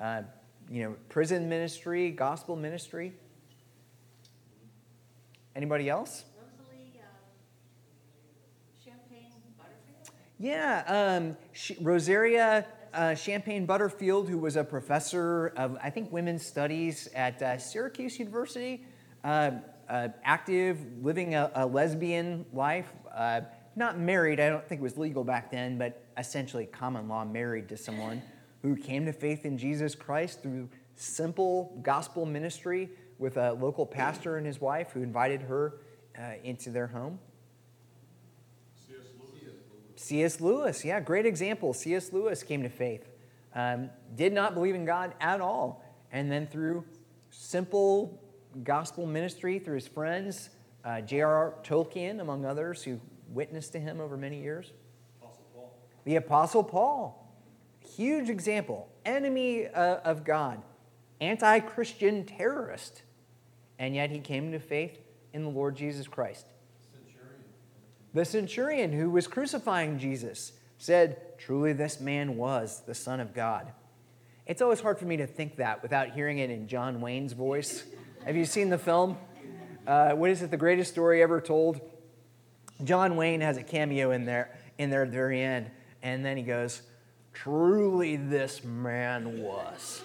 [0.01, 0.23] Uh,
[0.71, 3.13] you know, prison ministry, gospel ministry.
[5.55, 6.25] Anybody else?
[6.39, 7.05] Rosalie, uh,
[8.83, 10.17] Champagne Butterfield?
[10.39, 16.45] Yeah, um, she, Rosaria uh, Champagne Butterfield, who was a professor of, I think, women's
[16.45, 18.85] studies at uh, Syracuse University,
[19.25, 19.53] uh,
[19.89, 23.43] uh active, living a, a lesbian life, uh,
[23.75, 27.69] not married, I don't think it was legal back then, but essentially common law married
[27.71, 28.23] to someone
[28.63, 34.37] who came to faith in Jesus Christ through simple gospel ministry with a local pastor
[34.37, 35.81] and his wife who invited her
[36.19, 37.19] uh, into their home.
[40.03, 40.41] C.S.
[40.41, 40.85] Lewis.
[40.85, 41.73] Yeah, great example.
[41.73, 42.13] C.S.
[42.13, 43.09] Lewis came to faith,
[43.55, 46.85] um, did not believe in God at all, and then through
[47.31, 48.21] simple
[48.65, 50.51] gospel ministry through his friends,
[50.85, 51.55] uh, J.R.R.
[51.63, 54.73] Tolkien, among others, who witnessed to him over many years?
[55.21, 55.79] Apostle Paul.
[56.05, 57.33] The Apostle Paul.
[57.97, 58.89] Huge example.
[59.05, 60.61] Enemy uh, of God,
[61.21, 63.03] anti Christian terrorist.
[63.79, 64.99] And yet he came to faith
[65.33, 66.47] in the Lord Jesus Christ.
[68.15, 73.73] The centurion who was crucifying Jesus said, Truly, this man was the Son of God.
[74.47, 77.85] It's always hard for me to think that without hearing it in John Wayne's voice.
[78.25, 79.17] Have you seen the film?
[79.87, 81.81] Uh, what is it, the greatest story ever told?
[82.85, 85.71] John Wayne has a cameo in there, in there at the very end,
[86.03, 86.83] and then he goes,
[87.33, 90.03] Truly, this man was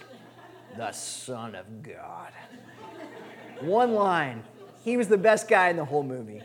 [0.77, 2.31] the Son of God.
[3.61, 4.43] One line.
[4.83, 6.41] He was the best guy in the whole movie.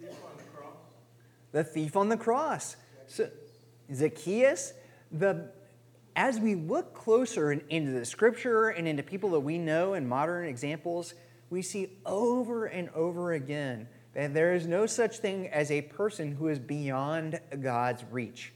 [0.00, 0.72] Thief on the cross.
[1.54, 2.74] The thief on the cross.
[3.06, 3.30] So,
[3.94, 4.72] Zacchaeus,
[5.12, 5.52] the,
[6.16, 10.06] as we look closer in- into the scripture and into people that we know and
[10.06, 11.14] modern examples,
[11.50, 16.32] we see over and over again that there is no such thing as a person
[16.32, 18.52] who is beyond God's reach.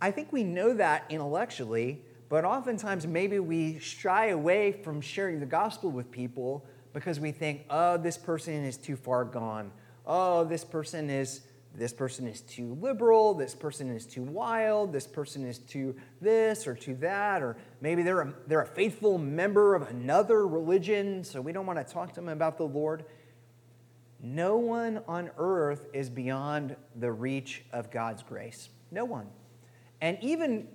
[0.00, 5.46] I think we know that intellectually, but oftentimes maybe we shy away from sharing the
[5.46, 9.70] gospel with people because we think, oh, this person is too far gone.
[10.04, 11.42] Oh, this person is
[11.74, 16.66] this person is too liberal, this person is too wild, this person is too this
[16.66, 21.40] or too that, or maybe they're a, they're a faithful member of another religion, so
[21.40, 23.04] we don't want to talk to them about the Lord.
[24.22, 28.68] No one on earth is beyond the reach of God's grace.
[28.90, 29.26] No one.
[30.00, 30.68] And even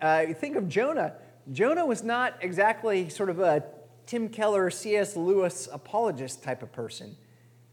[0.00, 1.14] uh, think of Jonah.
[1.52, 3.64] Jonah was not exactly sort of a
[4.06, 5.16] Tim Keller, C.S.
[5.16, 7.16] Lewis apologist type of person.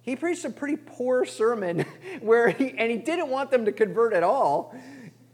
[0.09, 1.85] He preached a pretty poor sermon
[2.19, 4.73] where he, and he didn't want them to convert at all.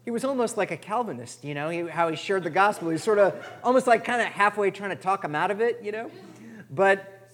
[0.04, 2.90] He was almost like a Calvinist, you know, he, how he shared the gospel.
[2.90, 3.34] He's sort of
[3.64, 6.12] almost like kind of halfway trying to talk them out of it, you know.
[6.70, 7.32] But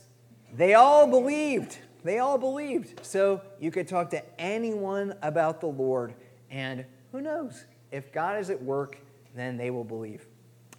[0.54, 1.80] they all believed.
[2.04, 3.04] They all believed.
[3.04, 6.13] So you could talk to anyone about the Lord,
[6.51, 7.65] and who knows?
[7.91, 8.99] If God is at work,
[9.36, 10.27] then they will believe.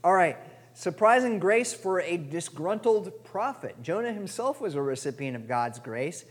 [0.05, 0.37] All right,
[0.75, 3.83] surprising grace for a disgruntled prophet.
[3.83, 6.25] Jonah himself was a recipient of God's grace.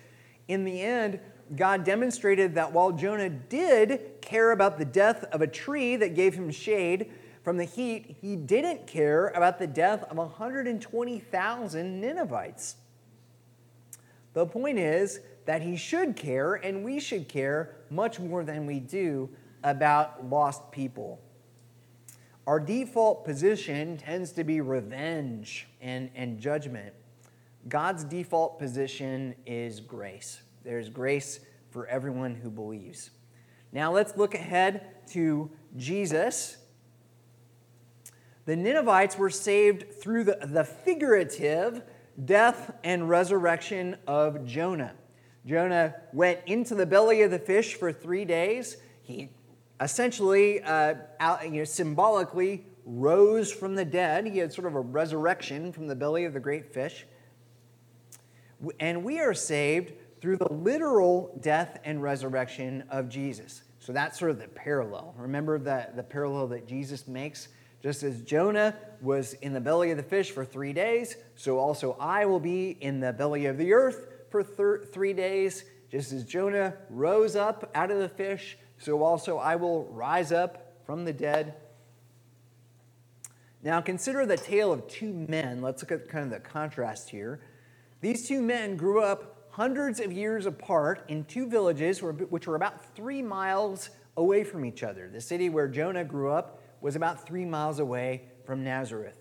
[0.51, 1.21] In the end,
[1.55, 6.33] God demonstrated that while Jonah did care about the death of a tree that gave
[6.33, 7.09] him shade
[7.41, 12.75] from the heat, he didn't care about the death of 120,000 Ninevites.
[14.33, 18.81] The point is that he should care, and we should care much more than we
[18.81, 19.29] do
[19.63, 21.21] about lost people.
[22.45, 26.93] Our default position tends to be revenge and, and judgment.
[27.67, 30.41] God's default position is grace.
[30.63, 33.11] There's grace for everyone who believes.
[33.71, 36.57] Now let's look ahead to Jesus.
[38.45, 41.83] The Ninevites were saved through the, the figurative
[42.25, 44.93] death and resurrection of Jonah.
[45.45, 48.77] Jonah went into the belly of the fish for three days.
[49.01, 49.29] He
[49.79, 54.27] essentially, uh, out, you know, symbolically, rose from the dead.
[54.27, 57.05] He had sort of a resurrection from the belly of the great fish.
[58.79, 63.63] And we are saved through the literal death and resurrection of Jesus.
[63.79, 65.15] So that's sort of the parallel.
[65.17, 67.47] Remember the, the parallel that Jesus makes?
[67.81, 71.97] Just as Jonah was in the belly of the fish for three days, so also
[71.99, 75.65] I will be in the belly of the earth for thir- three days.
[75.89, 80.75] Just as Jonah rose up out of the fish, so also I will rise up
[80.85, 81.55] from the dead.
[83.63, 85.61] Now consider the tale of two men.
[85.61, 87.41] Let's look at kind of the contrast here.
[88.01, 92.95] These two men grew up hundreds of years apart in two villages which were about
[92.95, 95.09] three miles away from each other.
[95.11, 99.19] The city where Jonah grew up was about three miles away from Nazareth.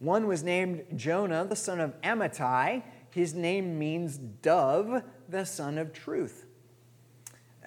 [0.00, 2.82] One was named Jonah, the son of Amittai.
[3.10, 6.44] His name means dove, the son of truth.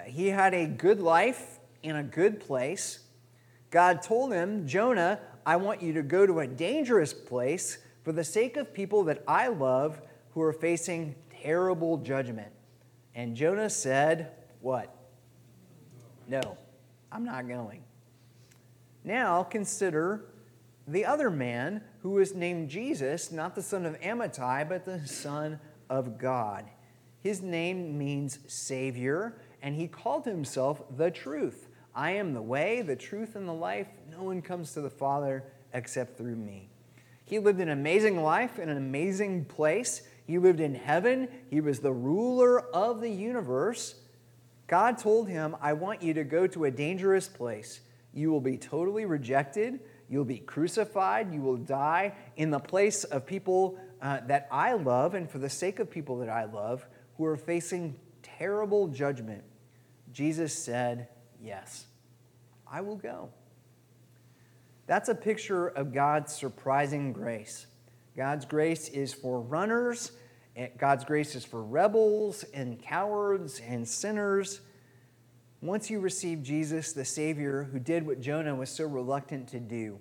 [0.04, 3.00] He had a good life in a good place.
[3.70, 8.22] God told him, Jonah, I want you to go to a dangerous place for the
[8.22, 12.52] sake of people that I love who are facing terrible judgment.
[13.16, 14.94] And Jonah said, What?
[16.28, 16.56] No,
[17.10, 17.82] I'm not going.
[19.02, 20.26] Now consider
[20.86, 25.58] the other man who was named Jesus, not the son of Amittai, but the son
[25.90, 26.70] of God.
[27.18, 31.66] His name means Savior, and he called himself the truth.
[31.92, 33.88] I am the way, the truth, and the life.
[34.12, 36.70] No one comes to the Father except through me.
[37.26, 40.02] He lived an amazing life in an amazing place.
[40.26, 41.28] He lived in heaven.
[41.50, 43.96] He was the ruler of the universe.
[44.68, 47.80] God told him, I want you to go to a dangerous place.
[48.14, 49.80] You will be totally rejected.
[50.08, 51.34] You'll be crucified.
[51.34, 55.50] You will die in the place of people uh, that I love and for the
[55.50, 59.42] sake of people that I love who are facing terrible judgment,
[60.12, 61.08] Jesus said,
[61.42, 61.86] Yes,
[62.70, 63.30] I will go.
[64.86, 67.66] That's a picture of God's surprising grace.
[68.16, 70.12] God's grace is for runners,
[70.78, 74.60] God's grace is for rebels and cowards and sinners.
[75.60, 79.98] Once you receive Jesus, the Savior, who did what Jonah was so reluctant to do,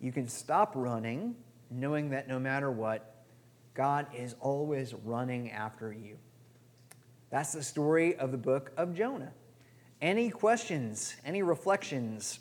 [0.00, 1.36] you can stop running,
[1.70, 3.24] knowing that no matter what,
[3.74, 6.16] God is always running after you.
[7.30, 9.32] That's the story of the book of Jonah.
[10.00, 12.38] Any questions, any reflections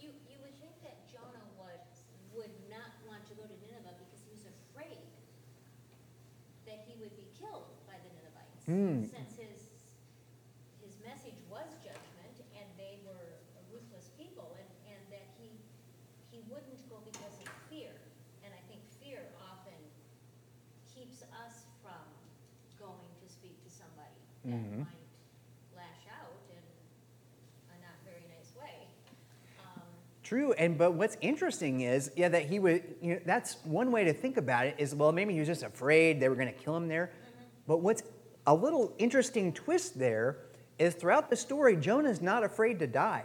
[0.00, 1.84] You, you would think that Jonah would,
[2.34, 5.06] would not want to go to Nineveh because he was afraid
[6.66, 8.59] that he would be killed by the Ninevites.
[8.70, 9.02] Hmm.
[9.02, 9.58] Since his,
[10.78, 15.50] his message was judgment and they were a ruthless people and, and that he,
[16.30, 17.90] he wouldn't go because of fear.
[18.46, 19.74] And I think fear often
[20.86, 21.98] keeps us from
[22.78, 24.14] going to speak to somebody
[24.46, 24.86] that Mhm.
[24.86, 25.10] might
[25.74, 26.62] lash out in
[27.74, 28.86] a not very nice way.
[29.66, 29.82] Um,
[30.22, 32.94] True, and but what's interesting is, yeah, that he would.
[33.02, 34.76] You know, that's one way to think about it.
[34.78, 37.10] Is well, maybe he was just afraid they were going to kill him there.
[37.66, 38.02] But what's
[38.50, 40.38] a little interesting twist there
[40.76, 43.24] is throughout the story, Jonah's not afraid to die.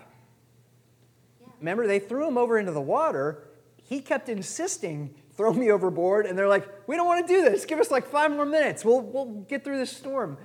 [1.42, 1.48] yeah.
[1.60, 3.48] Remember, they threw him over into the water.
[3.76, 7.66] He kept insisting, "Throw me overboard," and they're like, "We don't want to do this.
[7.66, 8.86] Give us like five more minutes.
[8.86, 10.38] We'll we'll get through this storm."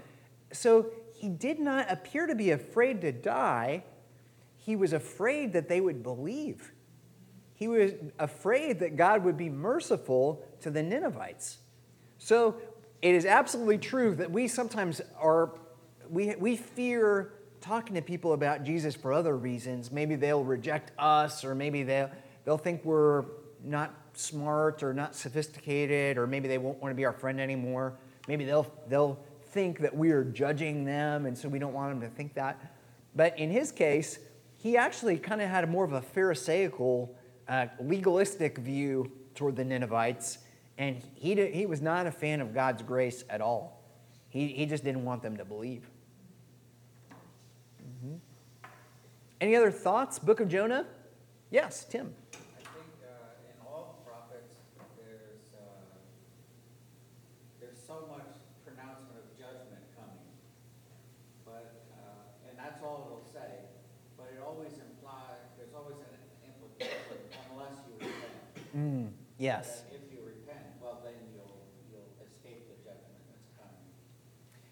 [0.50, 3.84] So he did not appear to be afraid to die.
[4.56, 6.72] He was afraid that they would believe.
[7.52, 11.58] He was afraid that God would be merciful to the Ninevites.
[12.16, 12.56] So
[13.02, 15.52] it is absolutely true that we sometimes are,
[16.08, 19.90] we, we fear talking to people about Jesus for other reasons.
[19.90, 22.10] Maybe they'll reject us, or maybe they'll,
[22.44, 23.24] they'll think we're
[23.64, 27.94] not smart or not sophisticated, or maybe they won't want to be our friend anymore.
[28.28, 29.18] Maybe they'll, they'll
[29.52, 32.74] think that we are judging them, and so we don't want them to think that.
[33.14, 34.18] But in his case,
[34.56, 37.14] he actually kind of had more of a Pharisaical,
[37.48, 40.38] uh, legalistic view toward the Ninevites,
[40.80, 43.82] and he, did, he was not a fan of God's grace at all.
[44.30, 45.86] He, he just didn't want them to believe.
[48.02, 48.18] Mhm.
[49.42, 50.18] Any other thoughts?
[50.18, 50.86] Book of Jonah?
[51.50, 52.14] Yes, Tim.
[69.89, 69.89] I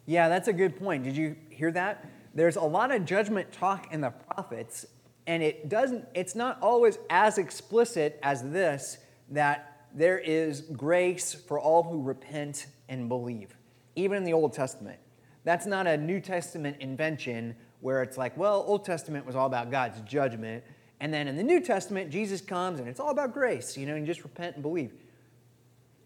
[0.08, 1.04] Yeah, that's a good point.
[1.04, 2.08] Did you hear that?
[2.34, 4.86] There's a lot of judgment talk in the prophets,
[5.26, 8.96] and it doesn't, it's not always as explicit as this
[9.28, 13.54] that there is grace for all who repent and believe,
[13.96, 14.98] even in the Old Testament.
[15.44, 19.70] That's not a New Testament invention where it's like, well, Old Testament was all about
[19.70, 20.64] God's judgment,
[21.00, 23.94] and then in the New Testament, Jesus comes and it's all about grace, you know,
[23.94, 24.90] and just repent and believe.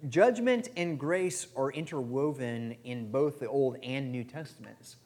[0.09, 4.97] Judgment and grace are interwoven in both the Old and New Testaments.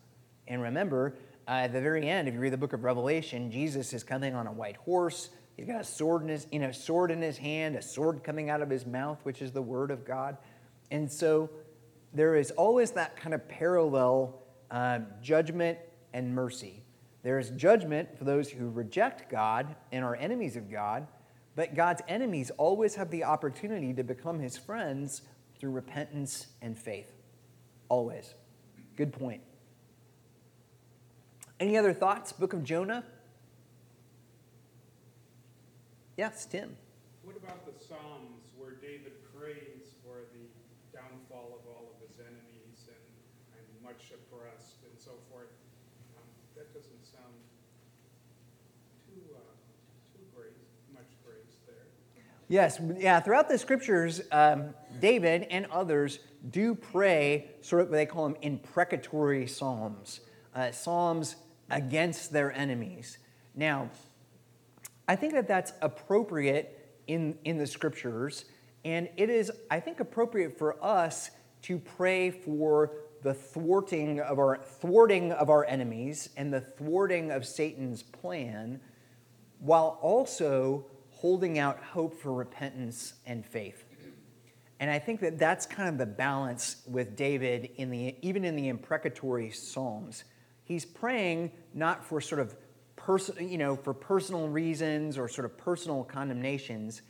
[0.49, 1.15] And remember,
[1.47, 4.35] uh, at the very end, if you read the book of Revelation, Jesus is coming
[4.35, 5.29] on a white horse.
[5.55, 8.49] He's got a sword in his, you know, sword in his hand, a sword coming
[8.49, 10.39] out of his mouth, which is the word of God.
[10.91, 11.51] And so
[12.15, 14.41] there is always that kind of parallel
[14.71, 15.79] uh, judgment
[16.15, 16.83] and mercy.
[17.23, 21.07] There is judgment for those who reject God and are enemies of God,
[21.57, 25.23] but God's enemies always have the opportunity to become his friends
[25.59, 27.11] through repentance and faith.
[27.89, 28.35] Always.
[28.97, 29.43] Good point.
[31.59, 32.33] Any other thoughts?
[32.33, 33.05] Book of Jonah?
[36.17, 36.77] Yes, Tim.
[37.25, 40.49] What about the Psalms where David prays for the
[40.93, 43.05] downfall of all of his enemies and,
[43.57, 45.53] and much oppressed and so forth?
[46.17, 47.37] Um, That doesn't sound
[49.09, 49.41] too, uh,
[50.13, 51.89] too grace, much grace there.
[52.49, 56.21] Yes, yeah, throughout the scriptures, um, David and others
[56.51, 60.21] do pray sort of what they call them imprecatory psalms,
[60.55, 61.37] uh, psalms
[61.71, 63.19] against their enemies.
[63.57, 63.91] Now,
[65.09, 68.45] I think that that's appropriate in, in the scriptures,
[68.85, 71.33] and it is, I think, appropriate for us
[71.63, 72.93] to pray for
[73.23, 78.81] the thwarting of our thwarting of our enemies and the thwarting of Satan's plan,
[79.59, 80.87] while also
[81.17, 83.85] holding out hope for repentance and faith.
[84.79, 88.57] And I think that that's kind of the balance with David in the even in
[88.57, 90.25] the imprecatory psalms.
[90.65, 92.55] He's praying not for sort of
[92.97, 97.03] person, you know, for personal reasons or sort of personal condemnations.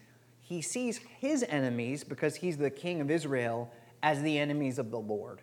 [0.42, 5.00] He sees his enemies because he's the king of Israel as the enemies of the
[5.00, 5.42] Lord.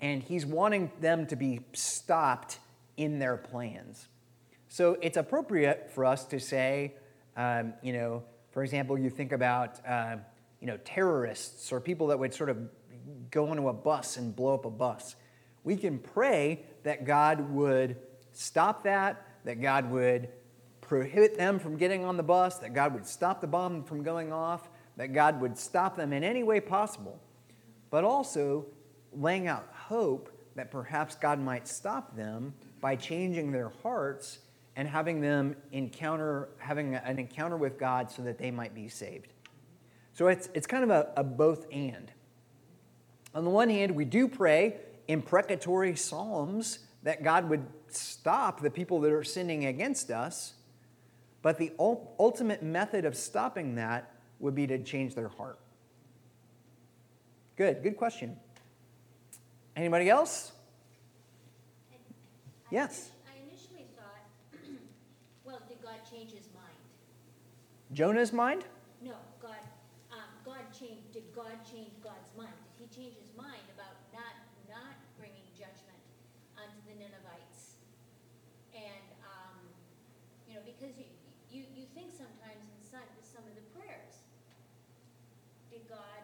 [0.00, 2.58] and he's wanting them to be stopped
[2.96, 4.08] in their plans.
[4.68, 6.94] So it's appropriate for us to say,
[7.40, 10.16] um, you know, for example, you think about, uh,
[10.60, 12.58] you know, terrorists or people that would sort of
[13.30, 15.16] go into a bus and blow up a bus.
[15.64, 17.96] We can pray that God would
[18.32, 20.28] stop that, that God would
[20.82, 24.32] prohibit them from getting on the bus, that God would stop the bomb from going
[24.32, 24.68] off,
[24.98, 27.18] that God would stop them in any way possible,
[27.90, 28.66] but also
[29.14, 34.40] laying out hope that perhaps God might stop them by changing their hearts
[34.80, 39.34] and having them encounter having an encounter with God so that they might be saved.
[40.14, 42.10] So it's, it's kind of a, a both and.
[43.34, 44.76] On the one hand, we do pray
[45.06, 50.54] imprecatory psalms that God would stop the people that are sinning against us,
[51.42, 55.58] but the ultimate method of stopping that would be to change their heart.
[57.56, 58.34] Good, good question.
[59.76, 60.52] Anybody else?
[62.70, 63.10] Yes.
[63.26, 64.24] I initially thought,
[65.44, 66.70] well, did God change his mind?
[67.92, 68.62] Jonah's mind?
[69.02, 69.58] No, God,
[70.14, 72.54] um, God changed, did God change God's mind?
[72.78, 75.98] Did he change his mind about not, not bringing judgment
[76.54, 77.82] onto the Ninevites?
[78.70, 79.58] And, um,
[80.46, 81.10] you know, because you,
[81.50, 84.22] you, you think sometimes in some, some of the prayers,
[85.74, 86.22] did God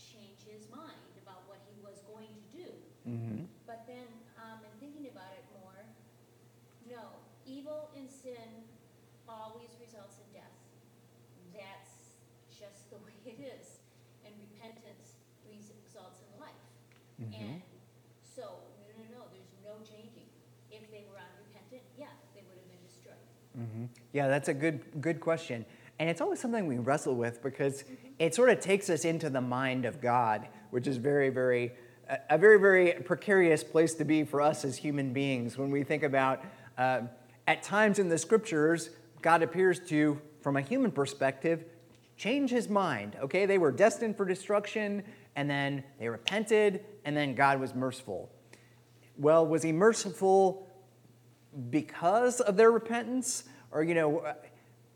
[0.00, 2.68] change his mind about what he was going to do?
[3.04, 3.44] Mm-hmm.
[3.68, 4.08] But then,
[4.40, 5.84] um, in thinking about it more,
[6.88, 7.12] no,
[7.44, 8.64] evil and sin
[9.28, 10.56] always results in death.
[11.52, 12.02] That's
[13.26, 13.80] it is.
[14.24, 15.12] And repentance
[15.92, 16.50] results in life.
[17.20, 17.40] Mhm.
[17.40, 17.62] And
[18.22, 20.26] so, no, no, no, there's no changing.
[20.70, 23.14] If they were unrepentant, yeah, they would have been destroyed.
[23.58, 23.84] Mm-hmm.
[24.12, 25.66] Yeah, that's a good good question,
[25.98, 27.84] and it's always something we wrestle with because
[28.18, 31.72] it sort of takes us into the mind of God, which is very, very
[32.08, 35.84] a, a very, very precarious place to be for us as human beings when we
[35.84, 36.42] think about.
[36.78, 37.02] Uh,
[37.46, 41.64] at times in the scriptures, God appears to, from a human perspective,
[42.16, 43.16] change his mind.
[43.22, 45.02] Okay, they were destined for destruction,
[45.36, 48.30] and then they repented, and then God was merciful.
[49.16, 50.66] Well, was he merciful
[51.70, 53.44] because of their repentance?
[53.70, 54.34] Or, you know,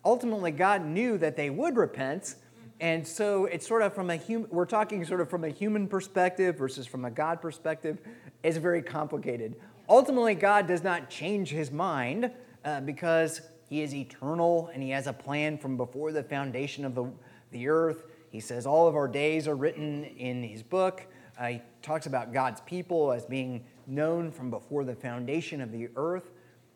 [0.05, 2.37] ultimately, God knew that they would repent.
[2.81, 5.89] And so it's sort of from a human, we're talking sort of from a human
[5.89, 7.99] perspective versus from a God perspective.
[8.43, 9.57] It's very complicated.
[9.89, 12.31] Ultimately, God does not change his mind
[12.64, 16.95] uh, because he is eternal and he has a plan from before the foundation of
[16.95, 17.11] the,
[17.51, 18.05] the earth.
[18.31, 21.07] He says all of our days are written in his book.
[21.39, 25.89] Uh, he talks about God's people as being known from before the foundation of the
[25.97, 26.31] earth.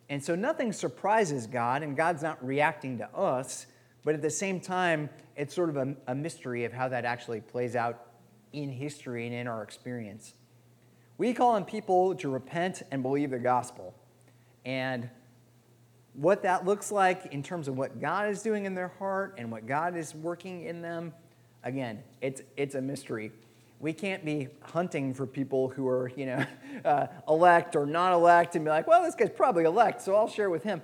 [0.08, 3.66] And so nothing surprises God, and God's not reacting to us,
[4.04, 7.40] but at the same time, it's sort of a, a mystery of how that actually
[7.40, 8.06] plays out
[8.52, 10.34] in history and in our experience.
[11.16, 13.94] We call on people to repent and believe the gospel.
[14.64, 15.08] And
[16.14, 19.50] what that looks like in terms of what God is doing in their heart and
[19.50, 21.12] what God is working in them,
[21.62, 23.32] again, it's, it's a mystery.
[23.78, 26.44] We can't be hunting for people who are, you know,
[26.84, 30.28] uh, elect or not elect and be like, well, this guy's probably elect, so I'll
[30.28, 30.82] share with him.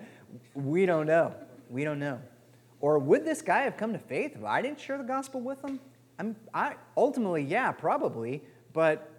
[0.54, 1.34] We don't know.
[1.68, 2.20] We don't know.
[2.80, 5.62] Or would this guy have come to faith if I didn't share the gospel with
[5.62, 5.80] him?
[6.18, 9.10] I'm, I, ultimately, yeah, probably, but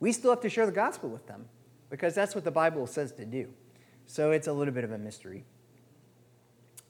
[0.00, 1.46] we still have to share the gospel with them
[1.88, 3.48] because that's what the Bible says to do.
[4.06, 5.44] So it's a little bit of a mystery.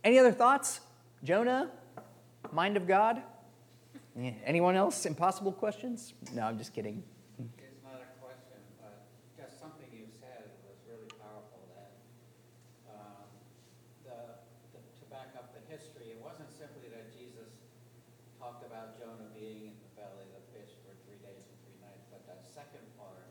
[0.05, 0.81] Any other thoughts?
[1.25, 1.71] Jonah,
[2.53, 3.23] mind of God?
[4.45, 5.05] Anyone else?
[5.05, 6.15] Impossible questions?
[6.33, 7.03] No, I'm just kidding.
[7.37, 11.93] It's not a question, but just something you said was really powerful that,
[12.89, 13.27] um,
[14.07, 14.41] the,
[14.73, 17.51] the, to back up the history, it wasn't simply that Jesus
[18.39, 21.77] talked about Jonah being in the belly of the fish for three days and three
[21.83, 23.27] nights, but that second part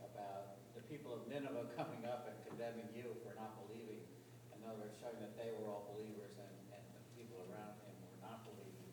[0.00, 4.00] about the people of Nineveh coming up and condemning you for not believing.
[4.56, 7.92] In other words, showing that they were all believers and, and the people around him
[8.00, 8.88] were not believing.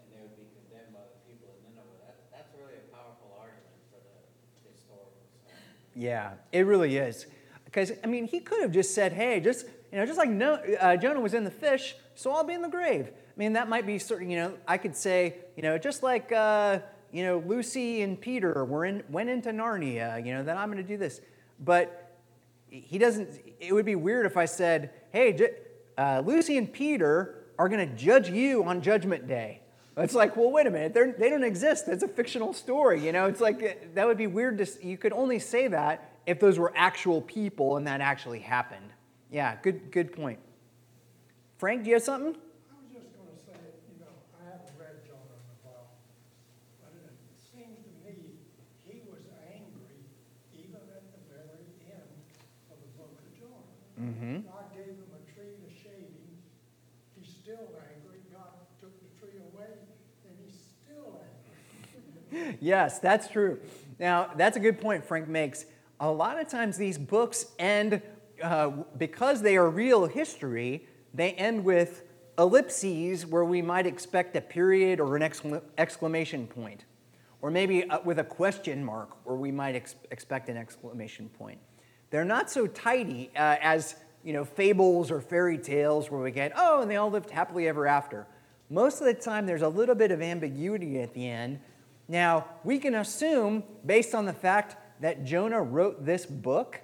[0.00, 2.00] And they would be condemned by the people of Nineveh.
[2.08, 4.16] That, that's really a powerful argument for the
[4.64, 5.76] historical side.
[5.96, 7.26] Yeah, it really is.
[7.64, 10.54] Because, I mean, he could have just said, hey, just, you know, just like no,
[10.80, 13.08] uh, Jonah was in the fish, so I'll be in the grave.
[13.08, 16.30] I mean, that might be certain, you know, I could say, you know, just like,
[16.32, 16.80] uh,
[17.12, 20.82] you know, Lucy and Peter were in, went into Narnia, you know, then I'm going
[20.82, 21.22] to do this.
[21.58, 22.18] But
[22.68, 25.50] he doesn't, it would be weird if I said, hey,
[25.96, 29.62] uh, Lucy and Peter are going to judge you on Judgment Day.
[29.98, 31.86] It's like, well, wait a minute, They're, they do not exist.
[31.86, 33.04] That's a fictional story.
[33.04, 34.58] You know, it's like eh, that would be weird.
[34.58, 38.92] To, you could only say that if those were actual people and that actually happened.
[39.30, 40.38] Yeah, good, good point.
[41.58, 42.36] Frank, do you have something?
[53.98, 54.55] Mm-hmm.
[62.60, 63.58] yes, that's true.
[63.98, 65.66] Now, that's a good point Frank makes.
[66.00, 68.02] A lot of times these books end,
[68.42, 72.02] uh, because they are real history, they end with
[72.38, 75.22] ellipses where we might expect a period or an
[75.78, 76.84] exclamation point,
[77.40, 81.58] or maybe uh, with a question mark where we might ex- expect an exclamation point.
[82.10, 86.52] They're not so tidy uh, as you know fables or fairy tales where we get
[86.56, 88.26] oh and they all lived happily ever after.
[88.68, 91.60] Most of the time, there's a little bit of ambiguity at the end.
[92.08, 96.80] Now, we can assume, based on the fact that Jonah wrote this book,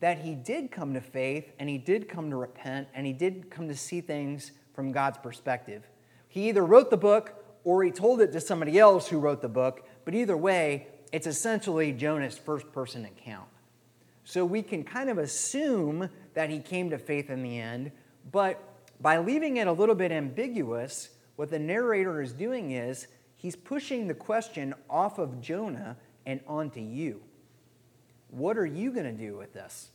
[0.00, 3.50] that he did come to faith and he did come to repent and he did
[3.50, 5.86] come to see things from God's perspective.
[6.28, 9.48] He either wrote the book or he told it to somebody else who wrote the
[9.48, 13.46] book, but either way, it's essentially Jonah's first person account.
[14.24, 17.92] So we can kind of assume that he came to faith in the end,
[18.32, 18.60] but
[19.00, 23.06] by leaving it a little bit ambiguous, what the narrator is doing is
[23.42, 27.20] he's pushing the question off of Jonah and onto you.
[28.30, 29.90] What are you going to do with this?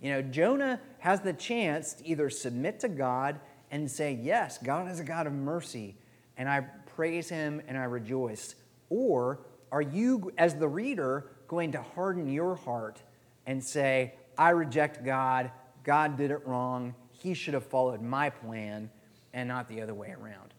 [0.00, 3.40] You know, Jonah has the chance to either submit to God
[3.70, 5.96] and say, Yes, God is a God of mercy,
[6.36, 6.60] and I
[6.94, 8.54] praise him and I rejoice.
[8.90, 9.40] Or
[9.72, 13.02] are you, as the reader, going to harden your heart
[13.46, 15.50] and say, I reject God,
[15.82, 18.90] God did it wrong, he should have followed my plan
[19.32, 20.53] and not the other way around.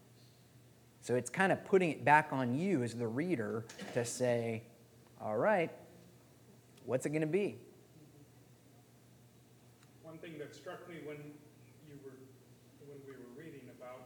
[1.05, 4.63] So it's kind of putting it back on you as the reader to say,
[5.21, 5.69] all right,
[6.89, 7.61] what's it going to be?
[10.01, 11.21] One thing that struck me when
[11.85, 12.17] you were
[12.89, 14.01] when we were reading about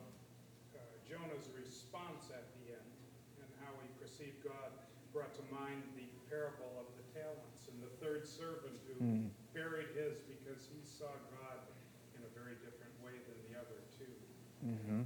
[0.76, 2.92] uh, Jonah's response at the end
[3.40, 4.68] and how he perceived God
[5.16, 9.32] brought to mind the parable of the talents and the third servant who mm.
[9.56, 11.08] buried his because he saw
[11.40, 11.64] God
[14.60, 15.04] Mm-hmm.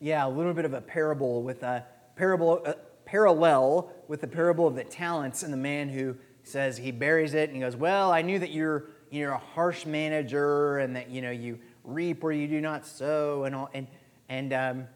[0.00, 1.84] Yeah, a little bit of a parable with a
[2.16, 2.74] parable, a
[3.04, 7.48] parallel with the parable of the talents and the man who says he buries it
[7.48, 11.20] and he goes, "Well, I knew that you're you're a harsh manager and that you
[11.20, 13.88] know you reap where you do not sow and all." And
[14.28, 14.88] and um,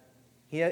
[0.49, 0.65] he,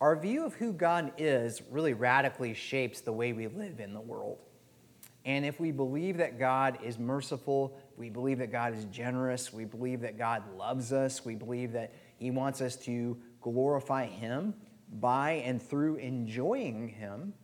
[0.00, 4.00] our view of who God is really radically shapes the way we live in the
[4.00, 4.38] world.
[5.24, 9.64] And if we believe that God is merciful, we believe that God is generous, we
[9.64, 14.54] believe that God loves us, we believe that He wants us to glorify Him
[15.00, 17.34] by and through enjoying Him,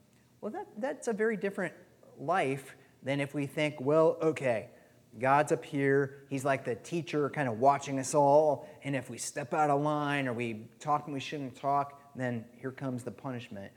[0.40, 1.74] well, that, that's a very different
[2.18, 4.70] life than if we think, well, okay,
[5.18, 6.24] God's up here.
[6.30, 8.68] He's like the teacher kind of watching us all.
[8.84, 12.44] And if we step out of line or we talk and we shouldn't talk, then
[12.56, 13.72] here comes the punishment.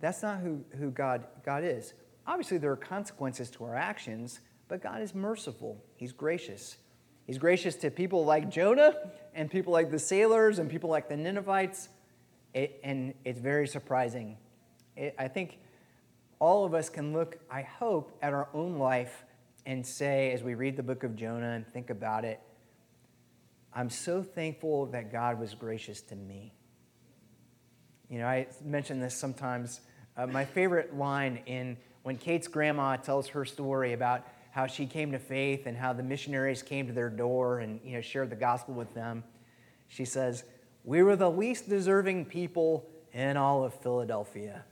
[0.00, 1.94] That's not who, who God, God is.
[2.26, 5.82] Obviously, there are consequences to our actions, but God is merciful.
[5.96, 6.76] He's gracious.
[7.26, 8.94] He's gracious to people like Jonah
[9.36, 11.90] and people like the sailors and people like the Ninevites.
[12.54, 14.38] It, and it's very surprising.
[14.96, 15.58] It, I think
[16.38, 19.24] all of us can look, I hope, at our own life
[19.66, 22.40] and say, as we read the book of Jonah and think about it,
[23.74, 26.54] I'm so thankful that God was gracious to me.
[28.08, 29.80] You know, I mention this sometimes.
[30.16, 34.26] Uh, my favorite line in when Kate's grandma tells her story about
[34.56, 37.92] how she came to faith and how the missionaries came to their door and you
[37.92, 39.22] know, shared the gospel with them,
[39.86, 40.44] she says,
[40.82, 44.64] We were the least deserving people in all of Philadelphia.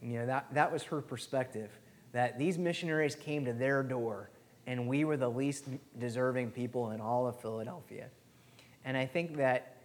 [0.00, 1.72] You know, that, that was her perspective,
[2.12, 4.30] that these missionaries came to their door
[4.68, 5.64] and we were the least
[5.98, 8.10] deserving people in all of Philadelphia.
[8.84, 9.76] And I think that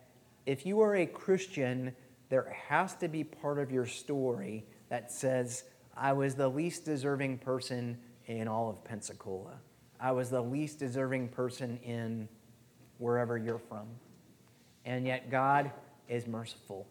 [0.45, 1.95] if you are a Christian,
[2.29, 5.63] there has to be part of your story that says,
[5.95, 7.97] I was the least deserving person
[8.27, 9.59] in all of Pensacola.
[9.99, 12.29] I was the least deserving person in
[12.99, 13.87] wherever you're from.
[14.85, 15.71] And yet, God
[16.07, 16.87] is merciful.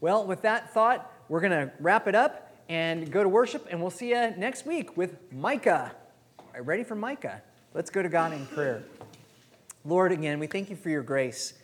[0.00, 3.80] Well, with that thought, we're going to wrap it up and go to worship, and
[3.80, 5.92] we'll see you next week with Micah.
[6.52, 7.42] Right, ready for Micah?
[7.74, 8.82] Let's go to God in prayer.
[9.84, 11.54] Lord, again, we thank you for your grace.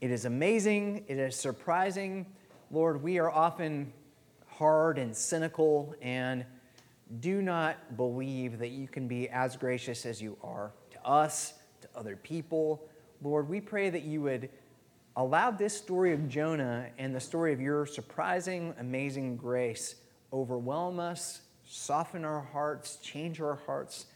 [0.00, 2.26] It is amazing, it is surprising.
[2.70, 3.92] Lord, we are often
[4.48, 6.44] hard and cynical and
[7.18, 11.88] do not believe that you can be as gracious as you are to us, to
[11.96, 12.86] other people.
[13.22, 14.48] Lord, we pray that you would
[15.16, 19.96] allow this story of Jonah and the story of your surprising, amazing grace
[20.32, 24.06] overwhelm us, soften our hearts, change our hearts,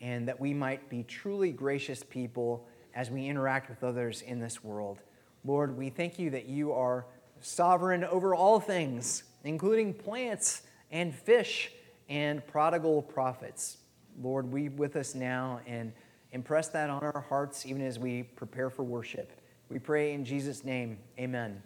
[0.00, 4.64] and that we might be truly gracious people as we interact with others in this
[4.64, 4.98] world.
[5.44, 7.06] Lord, we thank you that you are
[7.40, 11.72] sovereign over all things including plants and fish
[12.10, 13.78] and prodigal prophets.
[14.20, 15.92] Lord, be with us now and
[16.32, 19.40] impress that on our hearts even as we prepare for worship.
[19.70, 20.98] We pray in Jesus' name.
[21.18, 21.62] Amen.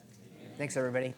[0.56, 1.14] Thanks, everybody.